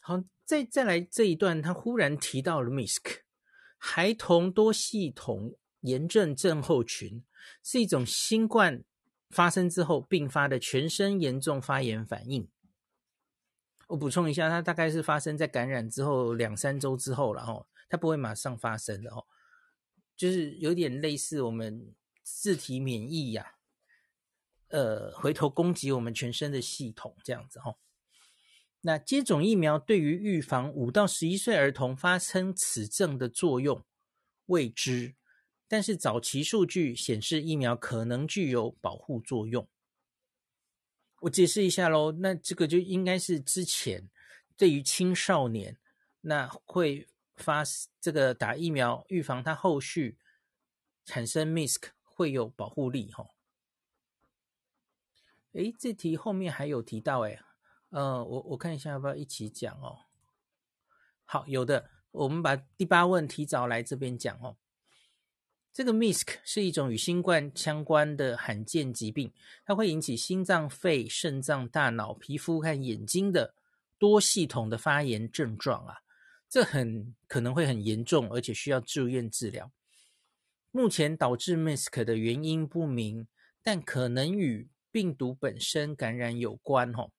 [0.00, 3.22] 好，再再来这一段，他忽然提到了 MIS-C，
[3.78, 7.24] 孩童多系统炎症症候群
[7.62, 8.82] 是一种新冠
[9.30, 12.48] 发生之后并发的全身严重发炎反应。
[13.88, 19.26] 我补充一下，它大概是发生在感染之后两三周之后，了哈它不会马上发生的哦，
[20.16, 23.54] 就是有点类似我们自体免疫呀、
[24.68, 27.76] 呃，回头攻击我们全身的系统这样子哈。
[28.80, 33.84] 那接种疫苗对于预防五到十一岁儿童发生此症的作用
[34.46, 35.16] 未知，
[35.66, 39.68] 但是早期数据显示疫苗可能具有保护作用。
[41.20, 44.08] 我解释一下喽，那这个就应该是之前
[44.56, 45.76] 对于青少年
[46.20, 47.62] 那会发
[48.00, 50.18] 这个打疫苗预防它后续
[51.04, 53.30] 产生 MIS-C 会有保护力哈。
[55.52, 57.40] 诶，这题后面还有提到诶。
[57.90, 60.00] 呃，我我看一下要不要一起讲哦。
[61.24, 64.56] 好，有的，我们把第八问提早来这边讲哦。
[65.72, 69.32] 这个 MIS-C 是一种与新冠相关的罕见疾病，
[69.64, 73.54] 它会引起心脏、肺、肾脏、大脑、皮肤和眼睛的
[73.98, 76.02] 多系统的发炎症状啊，
[76.56, 79.70] 这很可能会很严重，而且需要住院治疗。
[80.70, 83.28] 目前导致 MIS-C 的原因不明，
[83.62, 87.10] 但可能与病毒本身感染有关哦。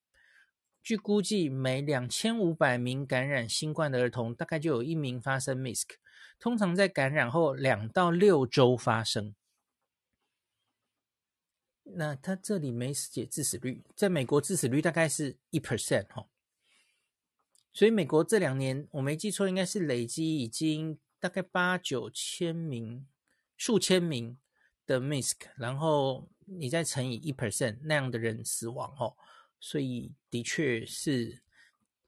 [0.81, 5.99] 据估计，每两千五百名感染新冠的儿童，大概就有一名发生 MIS-C。
[6.39, 9.35] 通常在感染后两到六周发生。
[11.83, 16.25] 那他这里没写致死率，在美国致死率大概是一 percent 哈。
[17.77, 23.05] 所以美国这两年我没记错，应该是累积已经大概八九千名、
[23.55, 24.35] 数千名
[24.87, 29.15] 的 MIS-C，然后你再乘以一 percent 那样的人死亡哦。
[29.59, 31.43] 所以的确是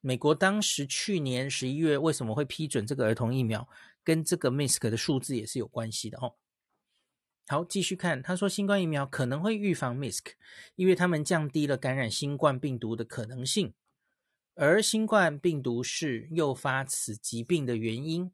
[0.02, 3.70] 美国当时去年十一月为什么会批准这个儿童疫苗？
[4.04, 6.34] 跟这个 MIS-C 的数字也是有关系的哦。
[7.46, 10.34] 好，继续看，他说新冠疫苗可能会预防 MIS-C，
[10.76, 13.76] 因为他们降低了感染新冠病毒的可能性，
[14.62, 18.30] 而新冠病毒是诱发此疾病的原因。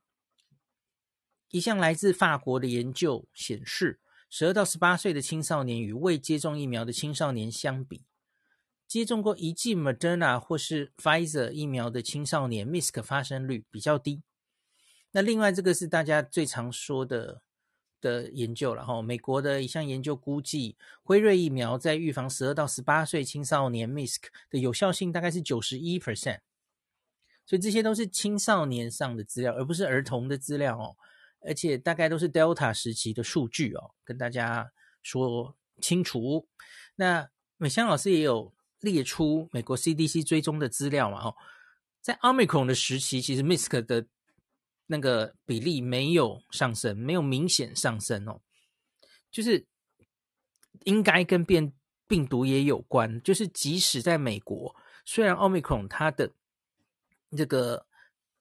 [1.51, 8.05] 一项来自法国的研究显示，十二到十八岁的青少年与未接种疫苗的青少年相比，
[8.87, 14.23] 接种过一剂 Moderna 或是 Pfizer 疫苗的青少年 MIS-C 发生率比较低。
[15.11, 17.43] 那另外这个是大家最常说的
[18.05, 26.41] 的研究了哈，美国的一项研究估计，辉瑞疫苗在预防十二到十八岁青少年 MIS-C 的有效性大概是九十一 percent，
[27.47, 30.95] 所以这些都是青少年上的资料，而不是儿童的资料哦，
[31.41, 36.47] 而且大概都是 Delta 时期的数据哦，跟大家说清楚。
[36.95, 41.35] 那美香老师也有列出美国 CDC 追踪的资料嘛，哦，
[42.01, 44.05] 在 Omicron 的时期，其实 MIS-C 的
[44.87, 48.39] 那个比例没有上升，没有明显上升哦，
[49.31, 49.65] 就是
[50.83, 51.73] 应该跟变
[52.07, 53.19] 病毒也有关。
[53.23, 56.31] 就是即使在美国，虽然 Omicron 它的
[57.35, 57.87] 这个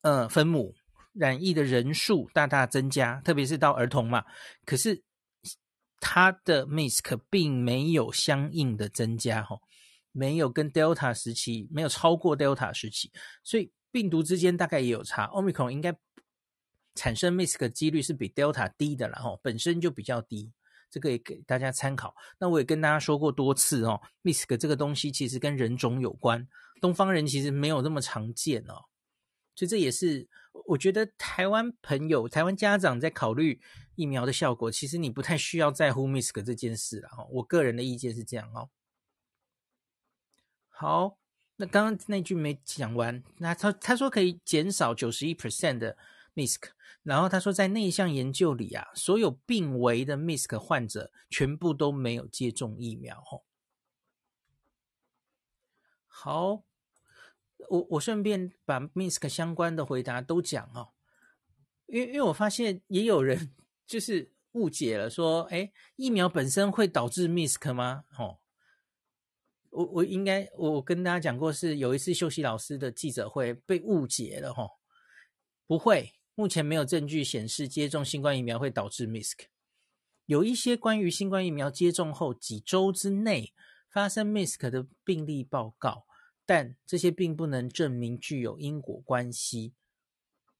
[0.03, 0.75] 呃分母
[1.15, 4.27] 染疫的人数大大增加，特别是到儿童嘛，
[4.67, 5.03] 可是
[6.01, 9.63] 它的 MISK 并没有相应的增加、哦，
[10.13, 13.11] 没有跟 Delta 时期没有超过 Delta 时期，
[13.43, 15.27] 所以病毒之间大概也有差。
[15.29, 15.97] Omicron 应该。
[16.95, 20.53] 产生 MIS-C 的几率是比 Delta 低的啦，吼，本身就比较低，
[20.89, 22.15] 这个也给大家参考。
[22.39, 26.47] 那我也跟大家说过多次哦，MIS-C 这个东西其实跟人种有关，
[26.81, 28.87] 东方人其实没有那么常见哦，
[29.57, 30.29] 所以这也是
[30.67, 33.61] 我觉得台湾朋友、台湾家长在考虑
[33.97, 37.27] 疫苗的效果，其实你不太需要在乎 MIS-C 这件事了哈。
[37.33, 38.71] 我个人的意见是这样哦。
[40.69, 41.19] 好，
[41.57, 45.97] 那刚刚那句没讲完，那他他说可以减少九十一 percent 的。
[46.37, 46.69] MIS-C，
[47.05, 53.19] 然后他说，在那一项研究里啊，所有病危的 MIS-C 患者全部都没有接种疫苗。
[53.19, 53.45] 哦，
[56.07, 56.64] 好，
[57.69, 60.95] 我我顺便把 MIS-C 相关的回答都讲哦，
[61.85, 63.55] 因为因为我发现也有人
[63.87, 68.07] 就是误解了，说，哎，疫苗本身会导致 MIS-C 吗？
[68.19, 68.38] 哦，
[69.69, 74.71] 我我应该我跟大家讲过，是有一次秀熙老师的记者会被误解了，哈，
[75.67, 76.14] 不会。
[76.37, 79.47] 目前没有证据显示接种新冠疫苗会导致 MIS-C。
[80.27, 83.53] 有一些关于新冠疫苗接种后几周之内
[83.88, 86.07] 发生 MIS-C 的病例报告，
[86.44, 89.75] 但这些并不能证明具有因果关系，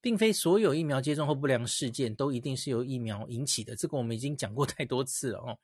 [0.00, 3.74] 并非所有疫苗接种后不良事件都一定是由疫苗引起的。
[3.74, 5.58] 这个我们已经讲过太多次了哦。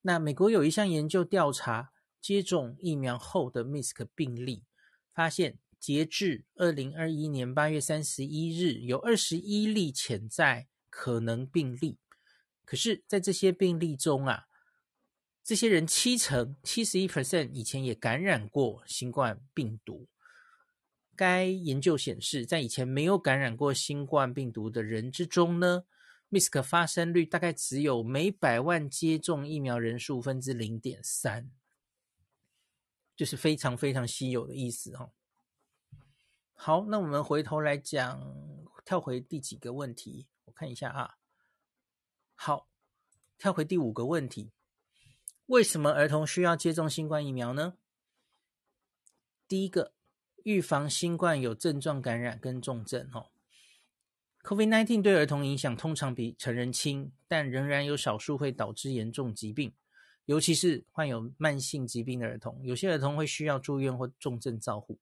[0.00, 4.64] 那美国有一项研究调查接种疫苗后的 MIS-C 病例，
[5.12, 5.58] 发现。
[5.82, 11.98] 截至二零二一年八月三十一日，有二十一例潜在可能病例。
[12.64, 14.46] 可是，在这些病例中啊，
[15.42, 20.06] 这些人七成七十一 percent 以前也感染过新冠病毒。
[21.16, 25.82] 该研究显示，在以前没有感染过新冠病毒的人之中呢
[26.30, 31.50] ，MIS-C 发生率大概只有每百万接种疫苗人数分之零点三，
[33.16, 35.10] 就是非常非常稀有的意思哈。
[36.64, 38.22] 好，那我们回头来讲，
[38.84, 40.28] 跳回第几个问题？
[40.44, 41.16] 我看一下啊。
[42.36, 42.68] 好，
[43.36, 44.52] 跳回第五个问题：
[45.46, 47.74] 为什么儿童需要接种新冠疫苗呢？
[49.48, 49.92] 第一个，
[50.44, 53.10] 预防新冠有症状感染跟重症。
[53.12, 53.32] 哦
[54.44, 59.74] ，COVID-19 对儿童影响通常比成人轻，但仍然有少数会导致严重疾病，
[60.26, 62.64] 尤其是患有慢性疾病的儿童。
[62.64, 65.00] 有些儿童会需要住院或重症照护。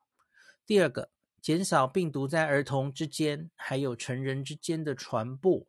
[0.65, 1.11] 第二个。
[1.41, 5.67] 减少病毒在儿童之间还有成人之间的传播。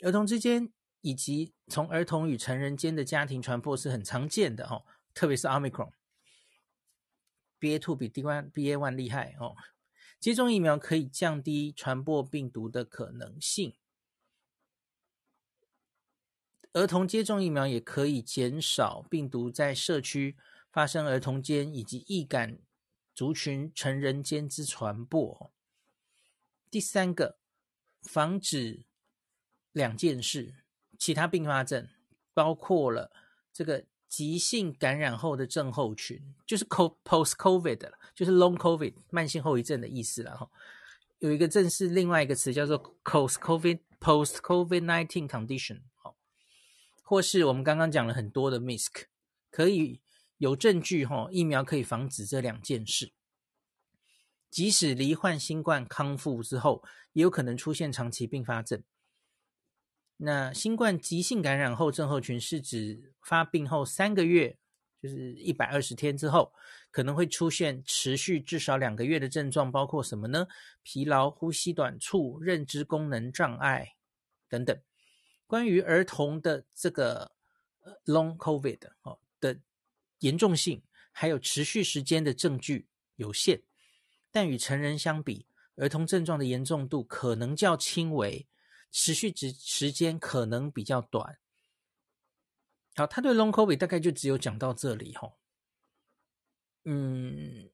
[0.00, 4.84] 儿童之间以及从儿童与成人间的家庭传播是很常见的哦，
[5.14, 5.90] 特别是 Omicron。
[7.58, 9.56] BA.2 比 D one、B A one 厉害哦。
[10.20, 13.74] 接种疫苗可以降低传播病毒的可能性。
[16.72, 20.36] 儿童接种疫苗也可以减少病毒在社区
[20.70, 22.58] 发生儿童间以及易感
[23.16, 25.50] 族群成人间之传播。
[26.70, 27.38] 第三个，
[28.02, 28.84] 防止
[29.72, 30.56] 两件事，
[30.98, 31.88] 其他并发症
[32.34, 33.10] 包括了
[33.50, 40.50] 这个急性感染后的症候群，就是 co post COVID 的，就是 long COVID 慢性后遗症的意思了哈。
[41.20, 46.14] 有一个正是另外一个词叫做 post COVID post COVID nineteen condition，好
[47.02, 49.04] 或是我们刚刚讲了很多的 MISC，
[49.50, 50.02] 可以
[50.38, 53.12] 有证据哈，疫苗可以防止这两件事。
[54.50, 56.82] 即使罹患新冠康复之后，
[57.12, 58.82] 也有可能出现长期并发症。
[60.18, 64.56] 那新冠急性感染后症候群是指发病后三个月，
[65.02, 66.54] 就是一百二十天之后，
[66.90, 70.46] 可能会出现持续至少两个月的症状，包括什么呢？
[70.82, 73.96] 疲劳、呼吸短促、认知功能障碍
[74.48, 74.80] 等等。
[75.46, 77.32] 关于儿童的这个
[78.06, 79.60] Long COVID 哦的
[80.20, 83.62] 严重性，还有持续时间的证据有限。
[84.30, 85.46] 但与成人相比，
[85.76, 88.46] 儿童症状的严重度可能较轻微，
[88.90, 91.38] 持续时时间可能比较短。
[92.94, 95.32] 好，他对 Long COVID 大概就只有讲到这里哈。
[96.84, 97.70] 嗯，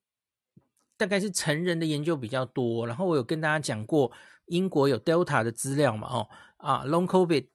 [0.97, 2.86] 大概是成人的研究比较多。
[2.86, 4.12] 然后我有跟大家讲过，
[4.47, 6.09] 英国有 Delta 的资料嘛？
[6.09, 7.49] 哦，啊，Long COVID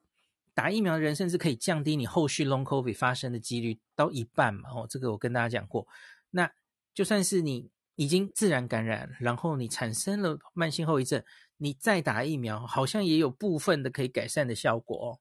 [0.57, 4.71] 打疫苗的人甚至可以降低你后续 Long COVID 发生的几率到一半嘛？
[4.71, 5.87] 哦，这个我跟大家讲过。
[6.31, 6.51] 那
[6.95, 7.69] 就算是你。
[7.99, 11.23] 已经自然感染，然后你产生了慢性后遗症，
[11.57, 15.19] 你再打疫苗，好像也有部分的可以改善的效果哦。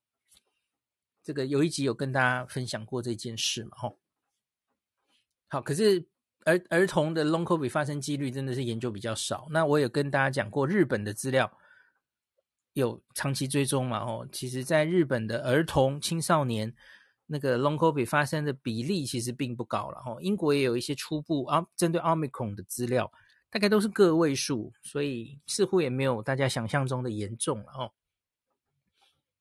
[1.23, 3.71] 这个有一集有跟大家分享过这件事嘛？
[3.79, 3.99] 吼，
[5.49, 6.07] 好，可是
[6.45, 9.49] 儿儿童的 Long COVID 发生几率真的是研究比较少。
[9.51, 11.51] 那我有跟大家讲过，日本的资料
[12.77, 13.99] 有长期追踪嘛？
[13.99, 16.75] 哦，其实在日本的儿童青少年。
[17.29, 23.13] 那个 Long COVID 发生的比例其实并不高了哈，英国也有一些初步啊针对 Omicron 的资料，
[23.51, 27.91] 大概都是个位数，所以似乎也没有大家想象中的严重了哦。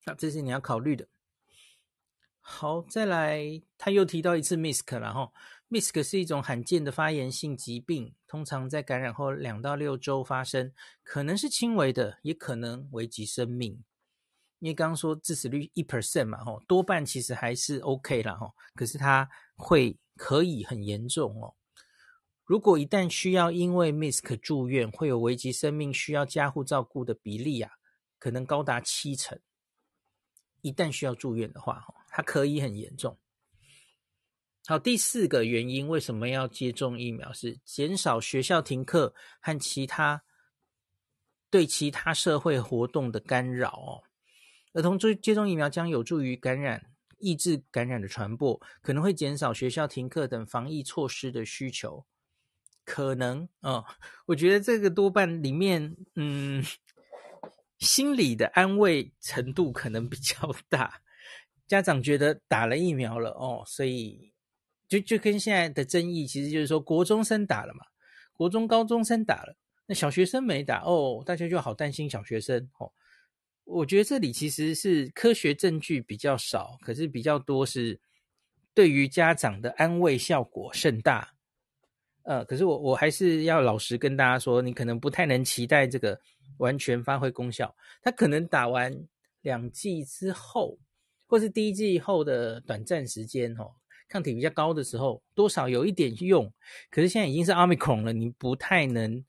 [0.05, 1.07] 那这是你要考虑的。
[2.41, 5.31] 好，再来，他又提到一次 MISC 了哈
[5.69, 10.73] ，MISC 是一种罕见的发炎性疾病，通常在感染后两到六周发生，
[11.03, 13.81] 可能是轻微的，也可能危及生命。
[14.59, 21.55] 因为刚刚说致死率一 percent 嘛，吼，多半其实还是 OK 啦，吼，可是它会可以很严重哦。
[22.43, 27.71] 如果一旦需要因为 MISC 住院，会有危及生命需要加护照顾的比例啊，
[28.19, 29.39] 可能高达七成。
[30.59, 33.17] 一旦需要住院的话，吼，它可以很严重。
[34.67, 40.23] 好，第四个原因为什么要接种疫苗是减少学校停课和其他
[41.51, 44.01] 对其他社会活动的干扰哦。
[44.73, 52.05] 儿童接接种疫苗将有助于感染，抑制感染的传播，可能会减少学校停课等防疫措施的需求。
[52.83, 53.85] 可能哦，
[54.25, 56.65] 我觉得这个多半里面，嗯，
[57.77, 61.01] 心理的安慰程度可能比较大。
[61.67, 64.33] 家长觉得打了疫苗了哦，所以
[64.87, 67.85] 就就跟现在的争议，其实就是说，国中生打了嘛，
[68.33, 69.55] 国中高中生打了，
[69.87, 72.91] 那小学生没打哦，大家就好担心小学生哦。
[73.63, 77.99] 我觉得这里其实是科学证据比较少，可是比较多是
[78.75, 81.33] 对于家长的安慰效果甚大。
[82.21, 86.19] 呃，可是我我还是要老实跟大家说，你可能不太能期待这个
[86.57, 87.75] 完全发挥功效。
[88.03, 88.95] 他可能打完
[89.41, 90.77] 两剂之后，
[91.25, 93.73] 或是第一剂后的短暂时间，哦，
[94.07, 96.53] 抗体比较高的时候，多少有一点用。
[96.89, 99.25] 可是现在已经是 Omicron 了，你不太能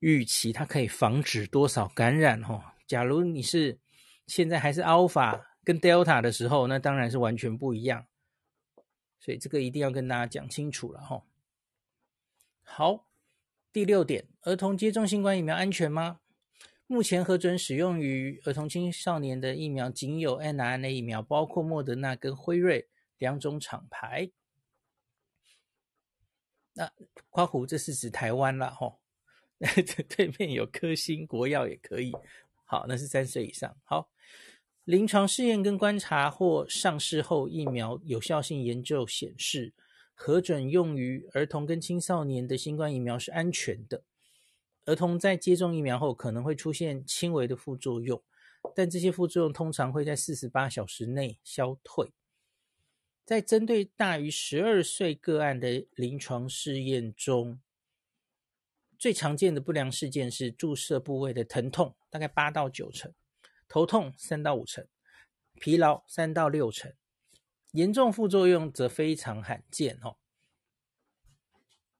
[0.00, 2.62] 预期它可以防止多少感染，哦。
[2.86, 3.78] 假如你是
[4.26, 8.06] 现在还是 Alpha 跟 Delta 的时候，那当然是完全不一样。
[9.20, 11.22] 所以这个一定要跟大家讲清楚了哈。
[12.62, 13.08] 好，
[13.72, 16.20] 第六点，儿童接种新冠疫苗安全吗？
[16.86, 22.88] 目前核准使用于儿童青少年的疫苗仅有 mRNA 疫苗，包括莫德纳跟辉瑞
[23.18, 24.30] 两种厂牌。
[26.72, 26.90] 那
[27.30, 28.98] 括弧这是指台湾了哈。
[29.58, 32.12] 这对面有科兴国药也可以。
[32.64, 33.76] 好，那是三岁以上。
[33.82, 34.08] 好，
[34.84, 39.74] 临床试验跟观察或上市后疫苗有效性研究显示，
[40.14, 44.04] 核准用于儿童跟青少年的新冠疫苗是安全的。
[44.84, 48.22] 儿童在接种疫苗后可能会出现轻微的副作用，
[48.74, 52.12] 但这些副作用通常会在四十八小时内消退。
[53.28, 57.60] 在针对大于十二岁个案的临床试验中，
[58.98, 63.10] 最常见的不良事件是注射部位的疼痛，大概八到九成；
[63.68, 64.86] 头痛三到五成；
[65.60, 66.94] 疲劳三到六成。
[67.72, 70.16] 严重副作用则非常罕见哦。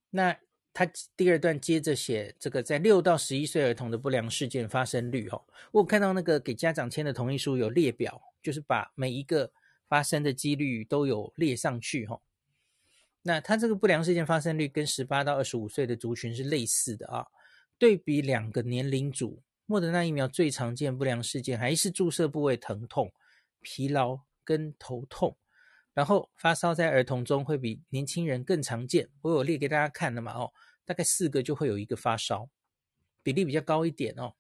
[0.08, 0.38] 那
[0.72, 9.52] 他第二段接着写这个在六到十一岁儿童的不良事件发生率哦，我看到那个给家长签的同意书有列表，就是把每一个。
[9.88, 12.20] 发生的几率都有列上去哈，
[13.22, 17.26] 那它这个不良事件发生率跟十八到二十五岁的族群是类似的啊。
[17.78, 23.12] 对比两个年龄组，莫德纳疫苗最常见不良事件还是注射部位疼痛、
[23.60, 25.36] 疲劳跟头痛，
[25.94, 29.08] 然后发烧在儿童中会比年轻人更常见。
[29.22, 30.52] 我有列给大家看了嘛哦，
[30.84, 32.50] 大概四个就会有一个发烧，
[33.22, 34.34] 比例比较高一点哦。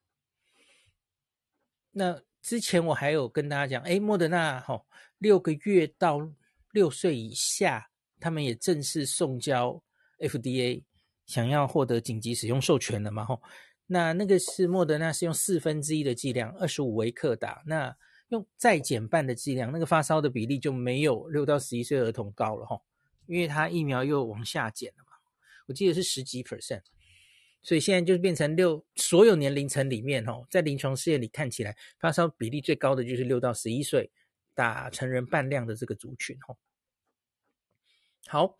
[1.92, 4.84] 那之前我还有跟大家讲，哎，莫德纳哈。
[5.18, 6.30] 六个月到
[6.72, 7.90] 六岁以下，
[8.20, 9.82] 他们也正式送交
[10.18, 10.82] FDA，
[11.26, 13.24] 想要获得紧急使用授权了嘛？
[13.24, 13.42] 吼，
[13.86, 17.96] 那那个是莫德纳是用四分之一的剂量，二十五微克打，那
[18.28, 22.82] 用再减半的剂量，那个发烧的比例就没有六到十一岁儿童高了吼，
[23.26, 25.12] 因为它疫苗又往下减了嘛，
[25.66, 26.82] 我记得是十几 percent，
[27.62, 34.10] 所以现在就变成六所有年龄层里面吼，在临床试验里看起来发烧比例最高的就是六到十一岁。
[34.58, 36.58] 打成人半量的这个族群，哦，
[38.26, 38.58] 好，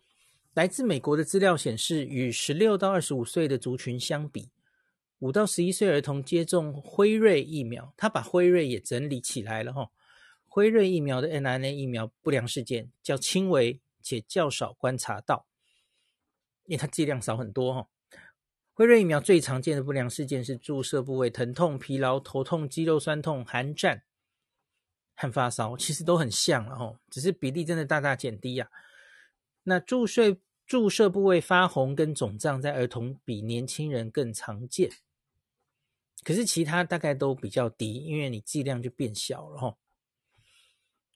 [0.53, 4.49] 来自美国的资料显示，与十六到二十五岁的族群相比，
[5.17, 9.91] 五到十一岁儿童接种辉瑞疫苗，他把辉瑞也整理起来了，吼，
[10.47, 15.47] 辉瑞疫苗的 mRNA 疫苗不良事件较轻微且较少观察到，
[16.63, 17.89] 因为它剂量少很多，哈。
[18.71, 24.03] 辉瑞疫苗最常见的不良事件是注射部位疼痛、疲劳、头痛、肌肉酸痛、寒战。
[25.21, 28.71] 和发烧其实都很像了吼，只是比例真的大大减低呀。
[29.63, 34.89] 那注射注射部位发红跟肿胀在儿童比年轻人更常见，
[36.23, 39.77] 可是其他大概都比较低，因为你剂量就变小了吼。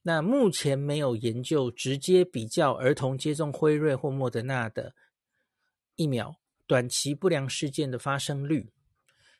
[0.01, 4.93] 那目前没有研究直接比较儿童接种辉瑞或莫德纳的
[5.95, 6.35] 疫苗
[6.67, 8.73] 短期不良事件的发生率，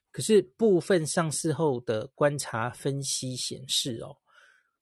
[0.09, 4.19] 可是部分上市后的观察分析显示哦。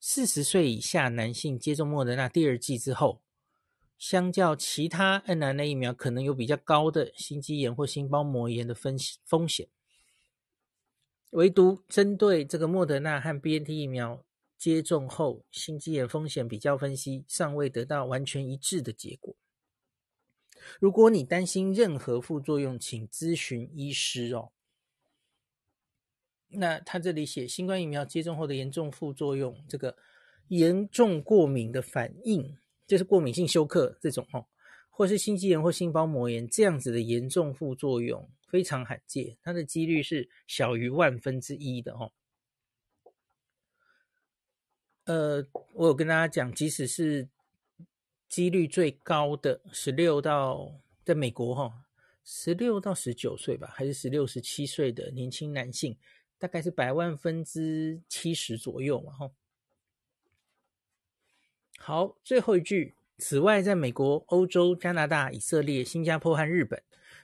[0.04, 3.22] 四十岁以下男性接种莫德纳第二剂之后，
[3.96, 9.68] 相较其他 n r 疫苗，可能有比较高的心肌炎或心包膜炎的风风险。
[11.30, 14.24] 唯独针对这个莫德纳和 BNT 疫苗
[14.58, 19.36] 接种后心肌炎风险比较分析，尚未得到完全一致的结果。
[20.80, 24.50] 如果你担心任何副作用，请咨询医师哦。
[26.54, 29.96] 那他这里写新冠疫苗接种后的严重副作用，这个
[30.48, 34.46] 严重过敏的反应，就是过敏性休克这种哦，
[34.90, 42.12] 或是心肌炎或心包膜炎这样子的严重副作用非常罕见，它的几率是小于万分之一的哦。
[45.04, 47.28] 呃，我有跟大家讲，即使是
[48.28, 51.86] 几率最高的十六到在美国哈，
[52.24, 55.96] 十六到十九岁吧，还是十六十七岁的年轻男性。
[56.42, 59.30] 大概是百万分之七十左右嘛，吼。
[61.78, 62.96] 好，最后一句。
[63.16, 66.82] 此外，在美国、欧洲、加拿大、以色列、新加坡和日本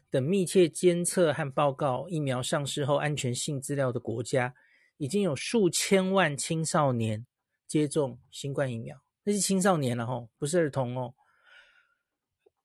[0.08, 4.54] 等密切监测和报告疫苗上市后安全性资料的国家，
[4.98, 7.26] 已经有数千万青少年
[7.66, 9.02] 接种新冠疫苗。
[9.24, 11.14] 那是青少年了，吼，不是儿童哦。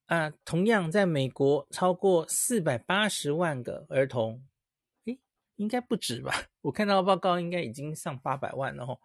[0.06, 4.44] 啊，同样，在美国，超过四百八十万个儿童。
[5.64, 6.48] 应该不止吧？
[6.60, 9.00] 我看到报告应该已经上八百万了吼。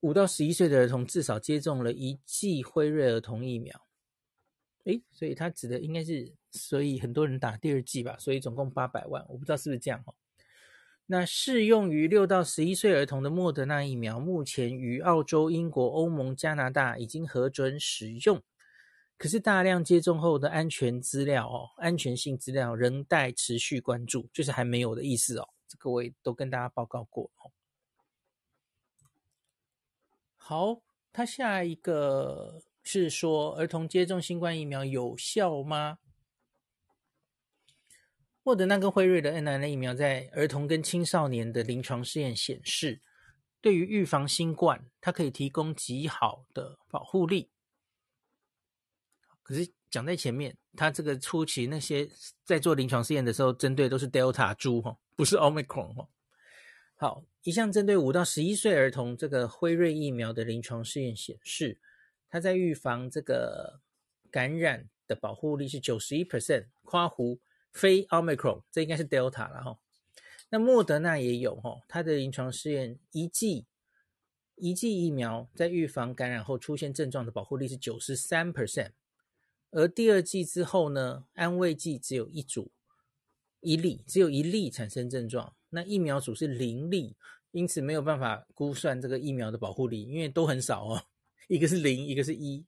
[0.00, 3.86] 五到十一岁的儿童至少接种了一剂辉瑞儿童疫苗。
[4.86, 8.16] 诶，所以他指的应该是，所以很多人打第二剂吧？
[8.18, 10.14] 所以总共八百万，我不知道是不是这样哦。
[11.06, 18.42] 那适用于六到十一岁儿童的莫德纳疫苗，目前于澳洲、英国、欧盟、加拿大已经核准使用。
[19.22, 25.48] 可是大量接种后的安全资料哦，安全性资料仍待持续关注，就是还没有的意思哦。
[25.68, 27.30] 这个我也都跟大家报告过。
[30.34, 30.80] 好，
[31.12, 35.98] 他下一个是说儿童接种新冠疫苗有效吗？
[38.42, 43.00] 莫德纳跟辉瑞的 mRNA 疫苗在儿童跟青少年的临床试验显示，
[43.60, 47.50] 对于预防新冠，它可以提供极好的保护力。
[49.42, 52.08] 可是讲在前面，他这个初期那些
[52.44, 56.08] 在做临床试验的时候，针对都是 Delta 株哈，不是 Omicron 哈。
[56.96, 61.78] 好，一项针对五到十一岁儿童这个辉瑞疫苗的临床试验显示，
[62.30, 63.80] 它在预防这个
[64.30, 67.40] 感染的保护力是九十一 percent，括弧
[67.72, 69.78] 非 Omicron，这应该是 Delta 了哈。
[70.50, 73.66] 那莫德纳也有哈，它的临床试验一剂
[74.54, 78.92] 一剂疫苗在预防感染后出现症状的保护力是九十三 percent，
[79.72, 82.70] 而第二剂之后呢，安慰剂只有一组
[83.60, 85.54] 一例，只有一例产生症状。
[85.70, 87.16] 那疫苗组是零例，
[87.50, 91.02] 因此没有办法估算这个疫苗的保护力，因为都很少哦，
[91.48, 92.64] 一个是零，一个是一。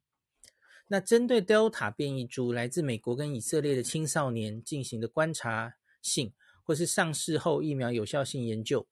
[0.89, 6.33] 那针对 Delta 变异株来自美国跟以色列的青少年进行的观察性
[6.63, 8.87] 或是上市后疫苗有效性研究，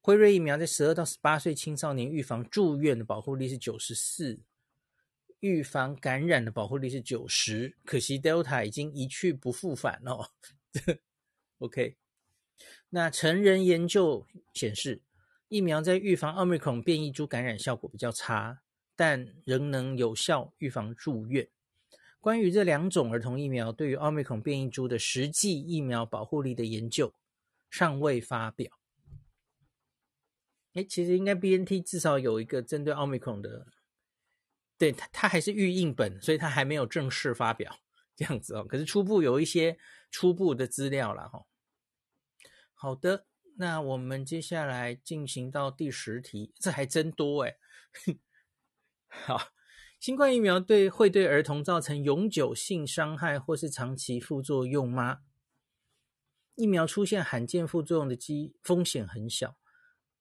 [0.00, 4.40] 辉瑞疫苗在十二到十八岁青少年预防住院的保护力是九十四，
[5.44, 10.30] 预防感染的保护力是九十，可惜 Delta 已经一去不复返哦。
[11.58, 11.98] OK。
[12.88, 15.02] 那成人研究显示，
[15.48, 18.62] 疫苗在预防奥密克戎变异株感染效果比较差，
[18.96, 21.46] 但仍能有效预防住院。
[22.20, 27.12] 关于这两种儿童疫苗对于奥密克戎变异株的实际疫苗保护力的研究
[27.68, 28.80] 尚未发表。
[30.72, 33.66] 哎，其实应该 BNT 至少有一个针对奥密克戎的，
[34.76, 37.78] 对，它它还是预印本，所以它还没有正式发表
[38.16, 38.64] 这样子哦。
[38.64, 39.78] 可是初步有一些
[40.10, 41.46] 初步的资料了哈、哦。
[42.74, 47.56] 好的，那我们接下来进行到第十题，这还真多哎。
[49.06, 49.52] 好，
[50.00, 55.20] 新冠疫苗对会对儿童造成永久性伤害或是长期副作用吗？
[56.56, 59.56] 疫苗出现罕见副作用的机风险很小，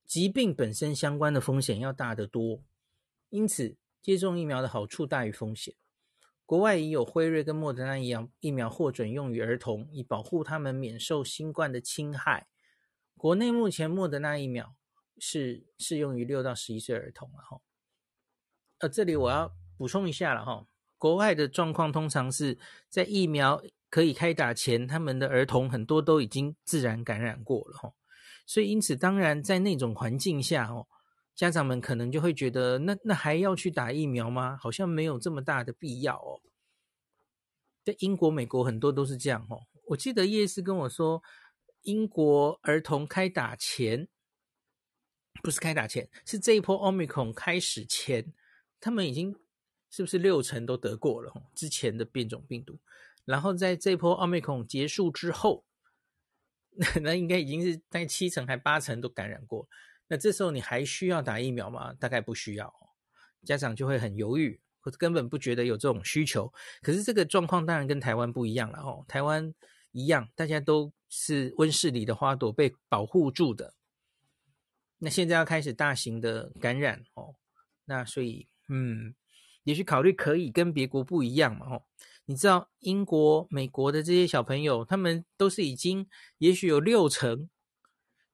[0.06, 2.64] 疾病本身相关的风险要大得多，
[3.30, 5.74] 因此接种疫苗的好处大于风险。
[6.46, 12.48] 国外已有辉瑞跟莫德纳一样疫苗获准用于儿童，以保护他们免受新冠的侵害。
[13.16, 14.76] 国内目前莫德纳疫苗
[15.18, 17.62] 是适用于六到十一岁儿童了哈。
[18.80, 27.94] 呃，这里我要补充一下了哈，国外的状况通常是在疫苗可以开打前，他们的儿童很多都已经自然感染过了哈，
[28.46, 30.88] 所以因此当然在那种环境下哦，
[31.36, 34.58] 家长们可能就会觉得那那还要去打疫苗吗？
[34.58, 36.42] 好像没有这么大的必要哦。
[37.84, 39.62] 在英国、美国很多都是这样哦。
[39.88, 41.24] 我记得叶师跟我说。
[41.84, 44.08] 英国儿童开打前，
[45.42, 48.34] 不是开打前，是这一波 Omicron 开始前，
[48.80, 49.36] 他们已经
[49.90, 51.34] 是不是六成都得过了？
[51.54, 52.80] 之前的变种病毒，
[53.26, 55.66] 然后在这波 Omicron 结束之后，
[56.72, 59.68] 那 那应该已经是大概七成还八成都感染过。
[60.08, 61.94] 那这时候你还需要打疫苗吗？
[61.94, 62.74] 大概不需要，
[63.44, 66.52] 家长就会很犹豫，或者根本不觉得有这种需求。
[66.82, 69.54] 可是这个状况当然跟台湾不一样了哦，台湾
[69.92, 70.92] 一样，大家都。
[71.16, 73.76] 是温室里的花朵被保护住的，
[74.98, 77.36] 那现在要开始大型的感染哦，
[77.86, 79.14] 那所以嗯，
[79.64, 81.84] 也许考虑可以跟别国不一样嘛哦，
[82.26, 87.48] 你知道英国、美国的这些小朋友，他们都是已经也许有六成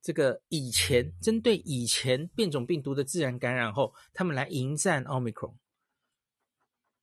[0.02, 5.56] 这个以前针对以前变种病毒的自然感染后，他们来迎战奥密克戎，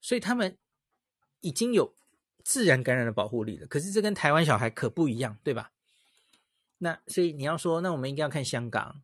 [0.00, 0.56] 所以他们
[1.40, 1.94] 已经有。
[2.48, 5.72] 自然感染的保护力了，可是这跟台湾小孩可不一样，对吧？
[6.78, 9.02] 那所以你要说，那我们应该要看香港，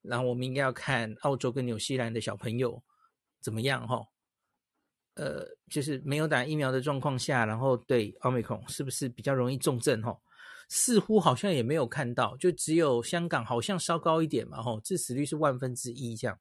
[0.00, 2.82] 然后我们应该要看澳洲跟纽西兰的小朋友
[3.42, 3.86] 怎么样？
[3.86, 4.08] 哈，
[5.16, 10.00] 呃，就是没有打疫苗的状况下，然后对奥密克戎是不是比较容易重症？
[10.00, 10.18] 哈，
[10.74, 16.40] 似乎好像也没有看到，就只有香港好像稍高一点嘛，哈，致死率是万分之一这样。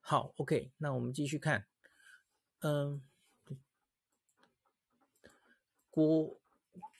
[0.00, 1.68] 好，OK，那我们继续看，
[2.58, 3.00] 嗯。
[5.92, 6.40] 我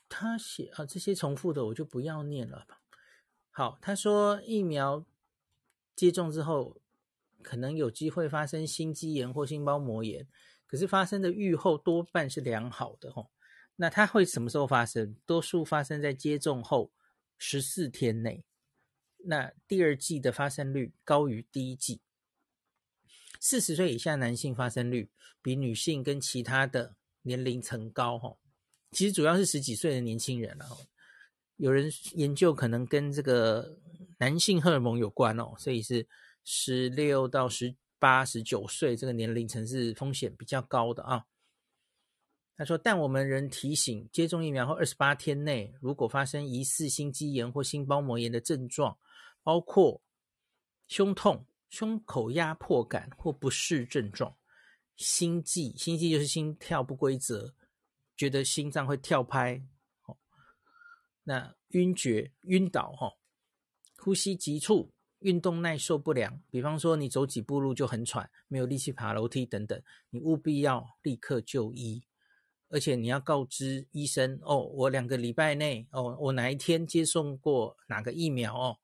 [0.09, 2.81] 他写啊，这些重复的我就不要念了吧。
[3.51, 5.05] 好，他说疫苗
[5.97, 6.81] 接种之后
[7.43, 10.29] 可能有机会发生心肌炎或心包膜炎，
[10.67, 13.33] 可是发生的预后多半是良好的吼。
[13.81, 15.15] 那它会什么时候发生？
[15.25, 16.93] 多数发生在接种后
[17.39, 18.45] 十四天内。
[19.19, 22.01] 那第二季的发生率高于第一季。
[23.41, 25.11] 四十岁以下男性发生率
[25.41, 28.37] 比女性跟其他的年龄层高哈。
[28.91, 30.67] 其实主要是十几岁的年轻人，了
[31.57, 33.79] 有人研究可能跟这个
[34.19, 36.09] 男性荷尔蒙有关哦，所以是
[36.43, 41.27] 十六到十八、十九岁这个年龄层是风险比较高的啊。
[42.59, 48.99] 他说，但我们仍提醒，接种疫苗后二十八天内，如果发生疑似心肌炎或心包膜炎的症状，
[49.45, 50.03] 包括
[50.89, 54.37] 胸痛、胸口压迫感或不适症状，
[54.97, 57.55] 心悸，心悸就是心跳不规则。
[58.17, 59.63] 觉得心脏会跳拍，
[60.07, 60.17] 哦，
[61.23, 63.13] 那晕厥、晕倒，哈，
[63.99, 64.91] 呼吸急促、
[65.21, 69.81] 运动耐受不良，比方说你走几步路就很喘，没有力气爬楼梯等等，
[70.11, 72.03] 你务必要立刻就医，
[72.71, 78.79] 而且你要告知医生哦，我两个礼拜内哦，我哪一天接种过哪个疫苗哦。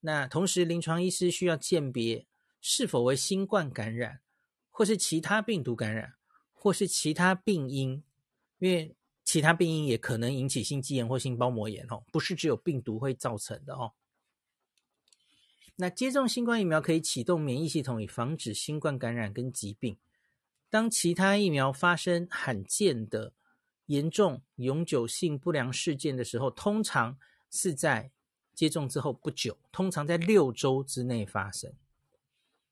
[0.00, 2.26] 那同时，临床医师需要鉴别
[2.60, 4.20] 是否为新冠感染，
[4.70, 6.14] 或是其他病毒感染，
[6.52, 8.02] 或是其他病因，
[8.58, 8.94] 因为
[9.24, 13.92] 其他病因也可能引起心肌炎或心包膜炎哦，不是只有病毒会造成的哦。
[15.76, 19.96] 那接种新冠疫苗可以启动免疫系统，以防止新冠感染跟疾病。
[20.70, 23.32] 当其他疫苗发生罕见的
[23.86, 27.18] 严重永久性不良事件的时候，通常
[27.50, 28.10] 是在
[28.54, 31.72] 接种之后不久，通常在六周之内发生。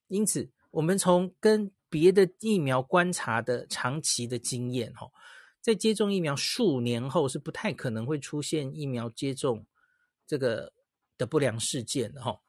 [0.08, 5.10] 因此，我们从跟别的疫苗观察的长期的经验，哈。
[5.60, 9.66] 在接种疫苗数年后，是不太可能会出现疫苗接种
[10.24, 10.72] 这个
[11.18, 12.40] 的不良事件的哈。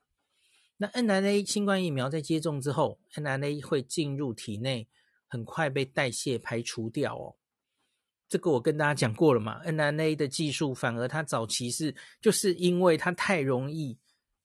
[0.77, 4.87] 那 mRNA 新冠疫苗在接种之后，mRNA 会进入体内，
[5.27, 7.35] 很快被代谢排除掉哦。
[8.29, 13.97] 这个我跟大家讲过了嘛，mRNA 的技术反而它早期是就是因为它太容易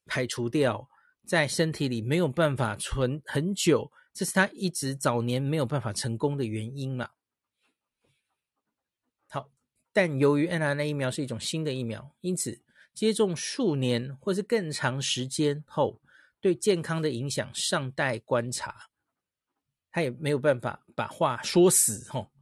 [0.07, 0.89] 排除掉，
[1.27, 7.11] 在身体里没有办法存很久，这是它一直早年没有办法成功的原因嘛。
[9.29, 9.51] 好
[9.93, 12.63] 但由于 mRNA 疫苗是一种新的疫苗，因此
[12.95, 16.01] 接种数年或是更长时间后，
[16.41, 18.92] 对健康的影响尚待观察。
[19.93, 22.33] 他也没有办法把话说死吼。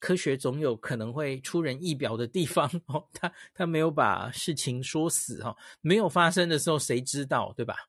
[0.00, 3.06] 科学总有可能会出人意表的地方哦。
[3.12, 7.88] 他他没有把事情说死哈，没有发生的时候谁知道对吧？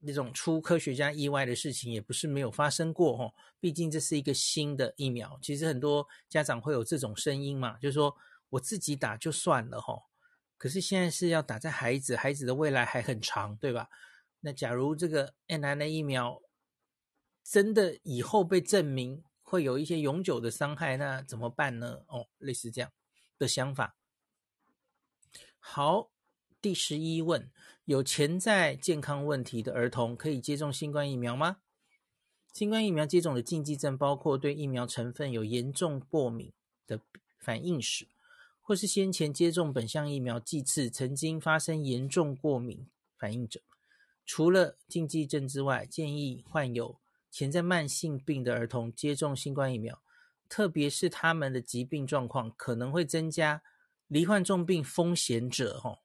[0.00, 5.38] 那种出科学家意外的事情也不是没有发生过哈，毕竟这是一个新的疫苗。
[5.40, 8.14] 其实很多家长会有这种声音嘛，就是说
[8.50, 9.96] 我自己打就算了哈，
[10.58, 13.88] 可是现在是要打在孩子，孩子的未来还很长，对吧？
[14.44, 16.42] 那假如这个 n r n 疫苗
[17.42, 22.04] 真的以后被证明会有一些永久的伤害，那怎么办呢？
[22.08, 22.92] 哦，类似这样
[23.38, 23.96] 的想法。
[25.58, 26.10] 好。
[26.60, 27.50] 第十一问：
[27.84, 31.58] 有潜在健康问题的儿童可以接种新冠疫苗吗？
[32.54, 36.54] 新冠疫苗接种的禁忌症包括对疫苗成分有严重过敏
[36.86, 36.98] 的
[37.38, 38.08] 反应史，
[38.62, 42.88] 或是先前接种本项疫苗剂次曾经发生严重过敏
[43.18, 43.60] 反应者。
[44.26, 46.98] 除了禁忌症之外，建议患有
[47.30, 50.02] 潜在慢性病的儿童接种新冠疫苗，
[50.48, 53.62] 特别是他们的疾病状况可能会增加
[54.08, 55.78] 罹患重病风险者。
[55.78, 56.00] 吼。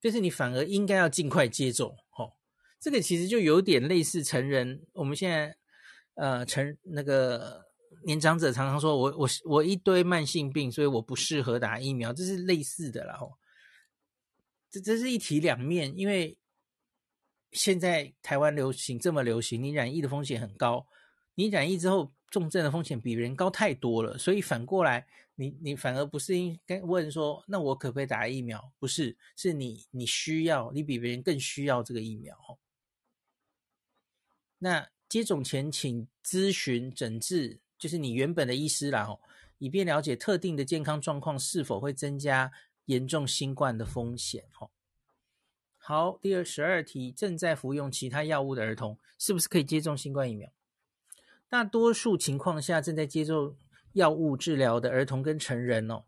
[0.00, 2.32] 就是你反而应该要尽快接种，吼、哦，
[2.78, 4.84] 这个其实就有点类似成人。
[4.92, 5.56] 我们现在，
[6.12, 7.64] 呃，成那个
[8.04, 13.38] 年长者常常说我我我一堆慢性病，所以我不适合打疫苗，这是类似的啦，哦。
[14.70, 16.36] 这这是一体两面，因为
[17.54, 20.86] 现在台湾流行这么流行，你染疫的风险很高，
[21.34, 25.06] 你染疫之后重症的风险比别人高太多了，所以反过来。
[25.36, 28.72] 你你反而不是应该问说，那我可不可以打疫苗？
[28.78, 32.38] 不是，是你你需要，你比别人更需要这个疫苗。
[34.58, 39.18] 那接种前请咨询诊治，就是你原本的医师啦，
[39.58, 42.52] 以便了解特定的健康状况是否会增加
[42.84, 44.44] 严重新冠的风险。
[45.86, 50.50] 好，第二十二题，正在服用其他药物的儿童是不是可以接种新冠疫苗？
[51.46, 53.56] 大多数情况下，正在接种。
[53.92, 56.02] 药物治疗的儿童跟成人哦，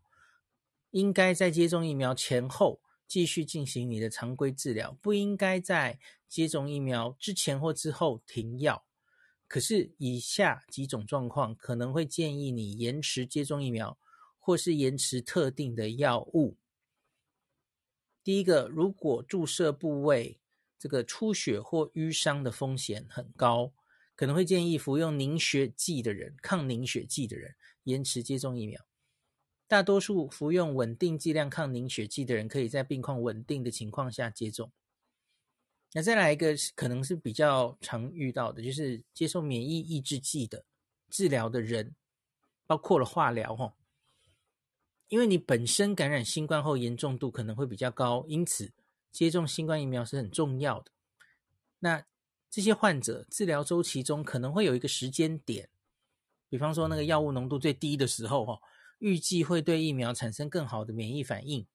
[0.90, 8.84] 应该在接种疫苗前后继续进行你的常规治疗，不应该在接种疫苗之前或之后停药。
[9.46, 13.96] 可是以下几种状况可能会建议你延迟接种疫苗，
[14.40, 16.56] 或是延迟特定的药物。
[18.26, 20.40] 第一个，如果注射部位
[20.80, 23.72] 这个出血或淤伤的风险很高，
[24.16, 27.54] 可能会建议服用凝血剂的人，抗凝血剂的人。
[27.84, 28.84] 延迟接种疫苗，
[29.68, 34.72] 大多数服用稳定剂量抗凝血剂的人，可以在病况稳定的情况下接种。
[35.92, 40.64] 那再来一个，可能是比较常遇到的，就是接受免疫抑制剂的
[41.08, 41.94] 治疗的人，
[42.66, 43.72] 包括了化疗哈。
[45.08, 48.72] 因为你本身感染新冠后严重度可能会比较高，因此
[49.12, 50.90] 接种新冠疫苗是很重要的。
[51.78, 52.04] 那
[52.50, 55.68] 这些患者治疗周期中可能会有一个时间点。
[56.48, 58.60] 比方说，那个药物浓度最低的时候，哈，
[58.98, 61.66] 预计会对疫苗产生更好的免疫反应，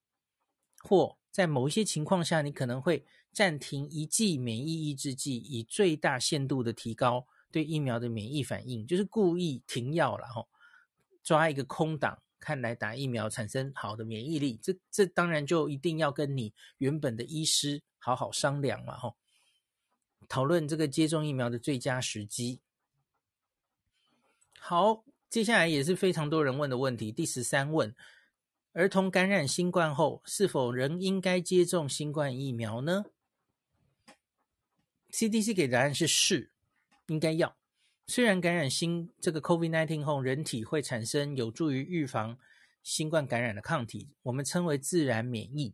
[0.82, 10.48] 或在某一些情况下，你可能会暂停一剂免疫抑制剂，以最大限度的提高对疫苗的免疫反应，就是故意停药了，哈，
[11.22, 19.16] 抓一个空档，看来打疫苗产生好的免疫力，这这当然就一定要跟你原本的医师好好商量嘛，吼，
[20.28, 22.60] 讨论这个接种疫苗的最佳时机。
[24.60, 27.96] 好，接下来也是非常多人问的问题，第十三问：
[28.74, 33.06] 儿童感染新冠后，是否仍应该接种新冠疫苗呢
[35.12, 36.52] ？CDC 给答案是是，
[37.08, 37.56] 应该要。
[38.12, 42.38] 虽然感染新这个 COVID-19 后，人体会产生有助于预防
[42.84, 45.74] 新冠感染的抗体，我们称为自然免疫。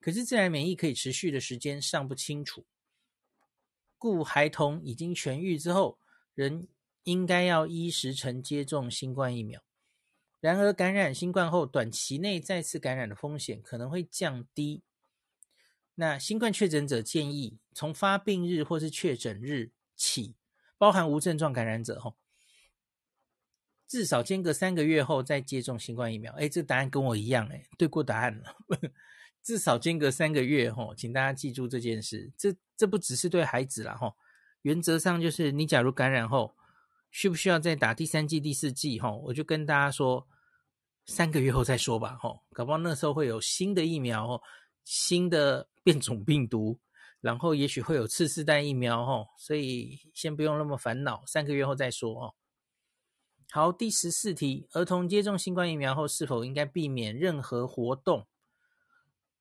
[0.00, 2.64] 可是自然免疫可以持续的时间尚不清楚，
[3.98, 5.98] 故孩童已经痊愈之后，
[6.34, 6.66] 仍
[7.02, 9.62] 应该要依时程接种新冠疫苗。
[10.40, 14.82] 然而，感染新冠后短期内再次感染的风险可能会降低。
[15.96, 20.34] 那新冠确诊者建议从发病日或是确诊日起，
[20.84, 22.14] 包含无症状感染者吼，
[23.88, 26.30] 至少间隔三个月后再接种新冠疫苗。
[26.34, 28.54] 哎，这个答案跟我一样，哎，对过答案了。
[29.42, 32.30] 至少间隔三个月吼，请大家记住这件事。
[32.36, 34.14] 这这不只是对孩子啦吼，
[34.60, 36.54] 原则上就是你假如感染后，
[37.10, 40.28] 需不需要再打第三剂、第四剂吼，我就跟大家说，
[41.06, 44.42] 三个月后再说吧吼，搞不好那时候会有新的疫苗吼，
[44.84, 46.78] 新的变种病毒。
[47.24, 52.34] 然后也许会有次世代疫苗哦，所以先不用那么烦恼，三个月后再说哦。
[53.50, 58.28] 好，第十四题，儿童接种新冠疫苗后是否应该避免任何活动？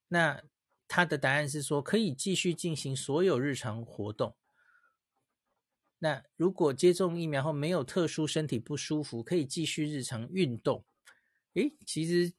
[0.08, 0.42] 那
[0.88, 4.38] 他的答案是说可以继续进行所有日常活动。
[6.00, 10.86] 那如果接种疫苗后没有特殊身体不舒服，可以继续日常运动。
[11.56, 12.32] 诶，其实，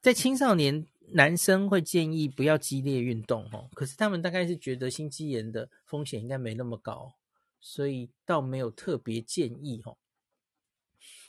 [0.00, 0.86] 在青少年。
[1.10, 7.14] 男生会建议不要激烈运动哦，可是他们大概是觉得心肌炎的风险应该没那么高，
[7.60, 9.96] 所以倒没有特别建议哦。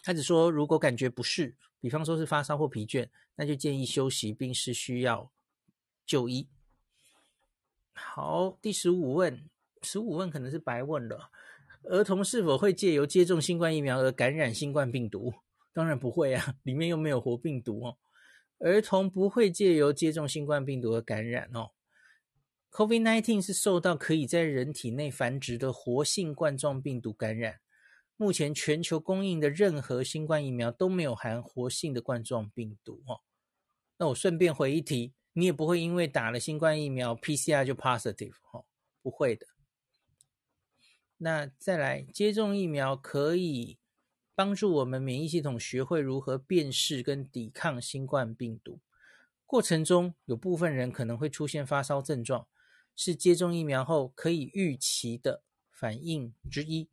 [0.01, 5.32] 他只说如果感觉不适，比方说是发烧或疲倦，那就建议休息，并是需要
[6.07, 6.47] 就医。
[7.93, 9.47] 好，第十五问，
[9.84, 11.30] 十五问可能是白问了。
[11.84, 15.36] 儿童是否会借由接种新冠疫苗而感染新冠病毒？
[15.71, 17.97] 当然不会啊，里面又没有活病毒哦。
[18.60, 21.72] 儿童不会借由接种新冠病毒的感染哦。
[22.72, 27.60] COVID-19 是受到可以在人体内繁殖的活性冠状病毒感染。
[28.16, 33.22] 目前全球供应的任何新冠疫苗都没有含活性的冠状病毒哦。
[33.97, 38.66] 那我顺便回一题，你也不会因为打了新冠疫苗 PCR 就 positive 哦，
[39.01, 39.45] 不会的。
[41.18, 43.78] 那再来，接种疫苗可以。
[44.38, 48.79] 帮助我们免疫系统学会如何辨识跟抵抗新冠病毒。
[49.47, 52.45] 过程中有部分人可能会出现发烧症状，
[52.95, 56.88] 是接种疫苗后可以预期的反应之一，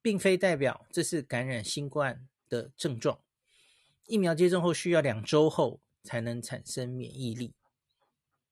[0.00, 3.18] 并非代表这是感染新冠的症状。
[4.06, 7.54] 疫苗接种后需要两周后才能产生免疫力，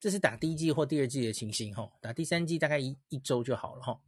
[0.00, 1.72] 这是打第一剂或第二剂的情形。
[1.72, 3.82] 吼，打第三剂大概一一周就好了。
[3.84, 4.00] 吼。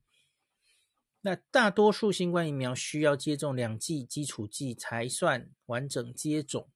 [1.27, 6.70] 那大多数新冠疫苗需要接种两剂基础剂才算完整接种，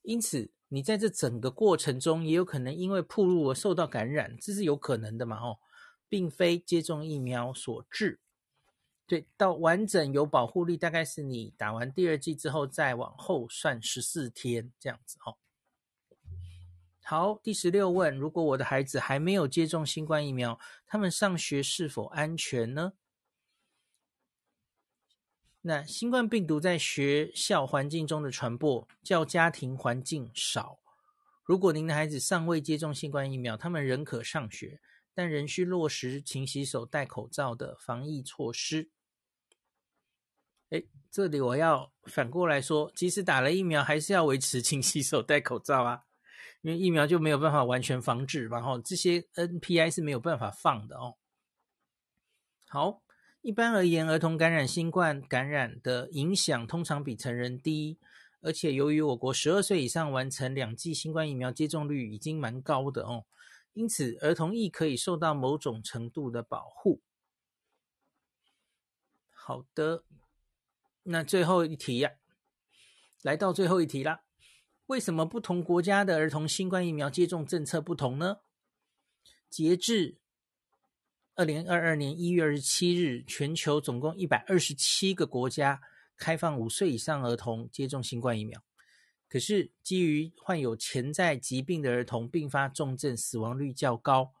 [0.00, 5.36] 因此你在这整个过程中也有可能因为暴露而受到感染，这是有可能的嘛？
[5.36, 5.58] 哦，
[6.08, 8.20] 并非接种疫苗所致。
[9.06, 15.18] 对，到完整有保护力，大概是你打完第二剂之后再往后算十四天这样子。
[15.26, 15.36] 哦，
[17.02, 22.94] 好，第十六问：如果我的孩子还没有接种新冠疫苗，他们上学是否安全呢？
[25.66, 30.78] 那新冠病毒在学校环境中的传播较家庭环境少。
[31.42, 34.78] 如果您的孩子尚未接种新冠疫苗，他们仍可上学，
[35.14, 38.90] 但仍需落实勤洗手、戴口罩的防疫措施。
[40.68, 46.04] 诶，这里我要反过来说，即使打了疫苗，还是要维持勤洗手、戴口罩啊，
[46.60, 51.16] 因为疫苗就没有办法完全防治，然后这些 NPI 是没有办法放的哦。
[52.68, 53.03] 好。
[53.44, 57.98] 一般而言，儿童感染新冠感染的影响通常比成人低，
[58.40, 63.26] 而且由于我国十二岁以上完成两剂新冠疫苗接种率已经蛮高的哦，
[63.74, 67.02] 因此儿童亦可以受到某种程度的保护。
[69.28, 70.04] 好的，
[71.02, 72.12] 那最后一题呀，
[73.20, 74.22] 来到最后一题啦，
[74.86, 78.38] 为什么不同国家的儿童新冠疫苗接种政策不同呢？
[79.50, 80.16] 截至
[81.36, 85.80] 二零二二年一月二十七日，全球总共一百二十七个国家
[86.16, 88.62] 开放五岁以上儿童接种新冠疫苗。
[89.28, 94.32] 可是，基于患有潜在疾病的儿童并发重症死亡率较高，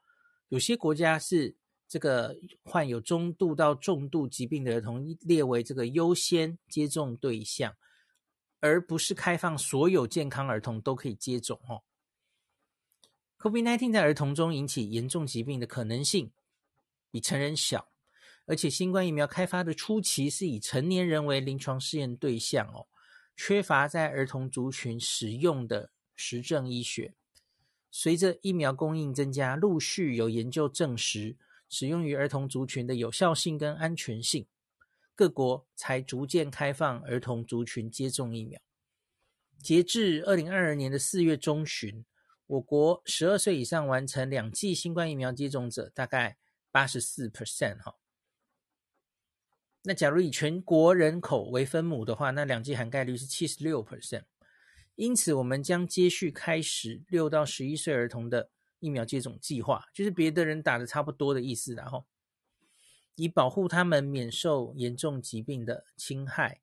[0.48, 1.56] 有些国家是
[1.88, 7.74] 这个患有中度到重度疾病的儿童列为这个优先接种对象，
[8.60, 11.82] 而不是开放所有健康儿童都可以接种哦。
[13.40, 16.30] COVID-19 在儿童中引起严重疾病的可能性
[17.14, 17.92] 比成人小，
[18.44, 22.88] 而且新冠疫苗开发的初期是以成年人为临床试验对象哦，
[23.36, 27.14] 缺乏在儿童族群使用的实证医学。
[27.88, 31.36] 随着疫苗供应增加，陆续有研究证实
[31.68, 34.48] 使用于儿童族群的有效性跟安全性，
[35.14, 38.60] 各国才逐渐开放儿童族群接种疫苗。
[39.62, 42.04] 截至二零二二年的四月中旬。
[42.46, 46.36] 我国十二岁以上完成两剂新冠疫苗接种者大概
[46.74, 47.94] 八十四 percent 哈。
[49.82, 54.24] 那假如以全国人口为分母的话，那两剂涵盖率是七十六 percent。
[54.96, 58.50] 因此，我们将接续开始六到十一岁儿童的
[58.80, 62.06] 疫苗接种计划，就是别的人打的差不多的意思，然后
[63.14, 66.60] 以保护他们免受严重疾病的侵害。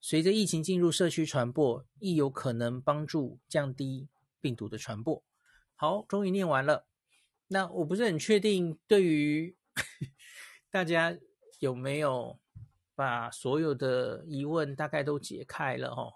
[0.00, 4.08] 随着疫情进入社区传播，亦有可能帮助降低。
[4.40, 5.24] 病毒的传播，
[5.74, 6.86] 好，终于念完了。
[7.54, 9.54] 那我不是很确定，对于
[10.72, 11.16] 大家
[11.60, 12.36] 有没有
[12.96, 16.14] 把所有的疑问大概都解开了哦？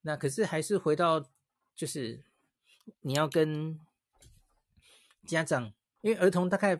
[0.00, 1.24] 那可是还是回到，
[1.76, 2.24] 就是
[3.02, 3.78] 你要跟
[5.24, 6.76] 家长，因为儿童大概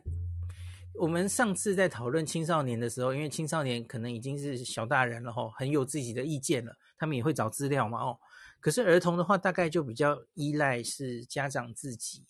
[0.95, 8.19] 我们上次在讨论青少年的时候，因为青少年可能已经是小大人了哦，很有自己的意见了，他们也会找资料嘛哦。
[8.59, 12.25] 可是儿童的话，大概就比较依赖是家长自己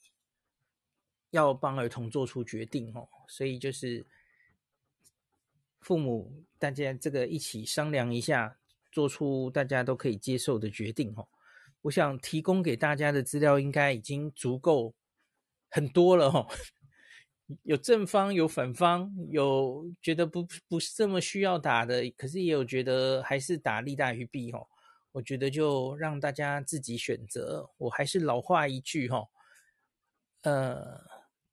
[1.37, 4.05] 要帮儿童做出决定哦，所以就是
[5.81, 8.59] 父母大家这个一起商量一下，
[8.91, 11.29] 做出大家都可以接受的决定哦。
[11.83, 14.95] 我想提供给大家的资料应该已经足够
[15.69, 16.49] 很多了哦，
[17.63, 24.67] 有正方有反方，有觉得不不是这么需要打的，可是也有觉得还是打利大于弊哦。
[25.13, 27.71] 我觉得就让大家自己选择。
[27.79, 29.29] 我还是老话一句哈，
[30.43, 31.01] 呃，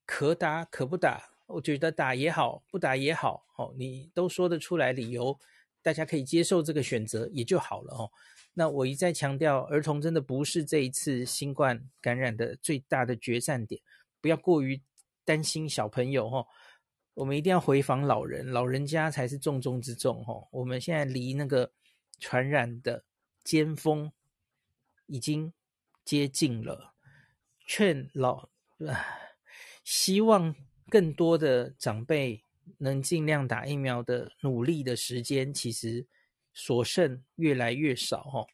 [0.05, 1.31] 可打可不打。
[1.45, 5.37] 我觉得打也好，不打也好，哦，你都说得出来理由，
[5.81, 8.11] 大家可以接受这个选择也就好了哦。
[8.53, 13.81] 那我一再强调，儿童真的不是这一次新冠感染的最大的决战点，
[14.21, 14.81] 不要过于
[15.25, 16.47] 担心小朋友哦。
[17.13, 20.47] 我们一定要回防老人，老人家才是重中之重哦。
[20.51, 21.71] 我们现在离那个
[22.19, 23.03] 传染的。
[23.43, 24.09] 尖峰
[25.05, 25.51] 已经
[26.05, 26.93] 接近了，
[27.67, 28.47] 劝老，
[29.83, 30.55] 希望
[30.89, 32.43] 更多的长辈
[32.77, 36.05] 能尽量打疫苗的努力的时间，其实
[36.53, 38.47] 所剩越来越少哦。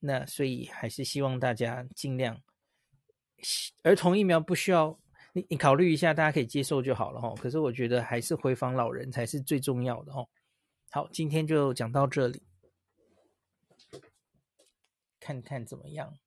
[0.00, 2.42] 那所以还是希望大家尽量，
[3.82, 4.98] 儿童疫苗不需要
[5.32, 7.36] 你，你考虑一下，大家可以接受就好了哦。
[7.40, 10.26] 可是我觉得还是回访老人才是最重要的哦。
[10.90, 12.42] 好，今天就讲到这里。
[15.20, 16.18] 看看怎么样？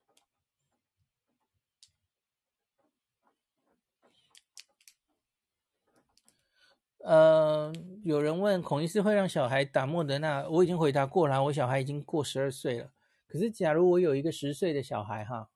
[7.04, 7.72] 呃，
[8.04, 12.92] 有人问孔医师会让小孩打莫德纳，我已经回答过了，我小孩已经过十二岁了。
[13.28, 15.50] 可是，假如我有一个十岁的小孩哈，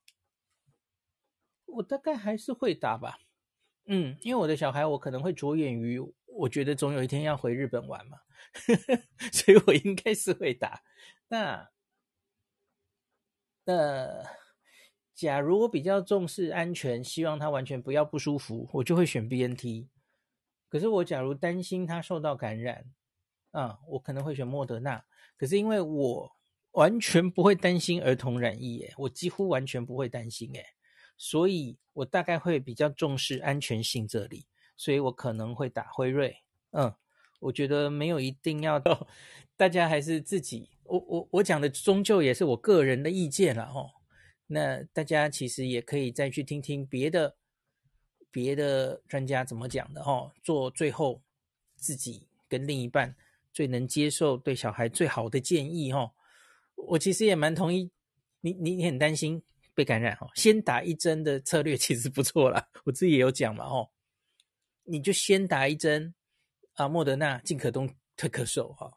[1.66, 3.20] 我大概还是会打吧。
[3.86, 8.20] 嗯，因为我的小孩，我可能会着眼于，我觉得总有一天要回日本玩嘛，
[9.32, 10.84] 所以我应该是会打。
[11.30, 11.70] 那。
[13.70, 14.24] 那
[15.14, 19.90] 假如我比较重视安全，希望他完全不要不舒服，我就会选 BNT。
[20.70, 22.86] 可是我假如担心他受到感染，
[23.52, 25.04] 啊，我可能会选莫德纳。
[25.38, 26.32] 可是因为我
[26.72, 30.66] 完全不会担心儿童染疫，耶，我几乎完全不会担心，诶，
[31.18, 34.46] 所以我大概会比较重视安全性这里，
[34.76, 36.38] 所以我可能会打辉瑞。
[36.72, 36.94] 嗯，
[37.40, 39.08] 我觉得没有一定要到，
[39.56, 40.70] 大家还是自己。
[40.84, 43.90] 我我我讲的终究也是我个人的意见了哦，
[44.48, 47.36] 那大家其实也可以再去听听别的
[48.32, 51.22] 别的专家怎么讲的哦，做最后
[51.76, 53.16] 自己跟另一半
[53.54, 56.12] 最能接受对小孩最好的建议哦。
[56.76, 57.92] 我其实也蛮同意
[58.42, 59.42] 你你你很担心
[59.74, 63.90] 被感染哦，先打一针的策略其实不错啦，我自己也有讲嘛哦，
[64.84, 66.14] 你就先打一针
[66.74, 68.92] 啊，莫德纳进可攻退可守哈，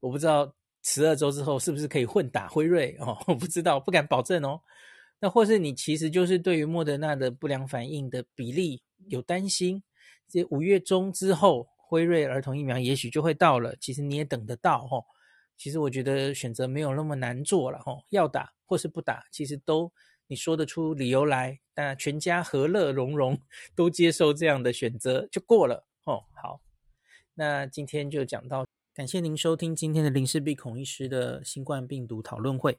[0.00, 0.54] 我不知道。
[0.88, 3.20] 十二周之后是不是可以混打辉瑞哦？
[3.26, 4.62] 我不知道，不敢保证哦。
[5.18, 9.82] 那或是你其实就是对于莫德纳的不良反应的比例有担心，
[10.28, 15.04] 这五月中之后辉瑞儿童疫苗也许就会到了，其实你也等得到哦。
[15.56, 19.90] 其实我觉得选择没有那么难做了哦，要打或是不打，其实都
[20.26, 23.40] 你说得出理由来，那全家和乐融融
[23.74, 26.24] 都接受这样的选择就过了哦。
[26.34, 26.60] 好，
[27.34, 28.66] 那今天就讲到。
[28.92, 32.78] 感谢您收听今天的林氏璧孔医师的新冠病毒讨论会。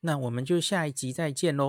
[0.00, 1.64] 那我们就下一集再见喽。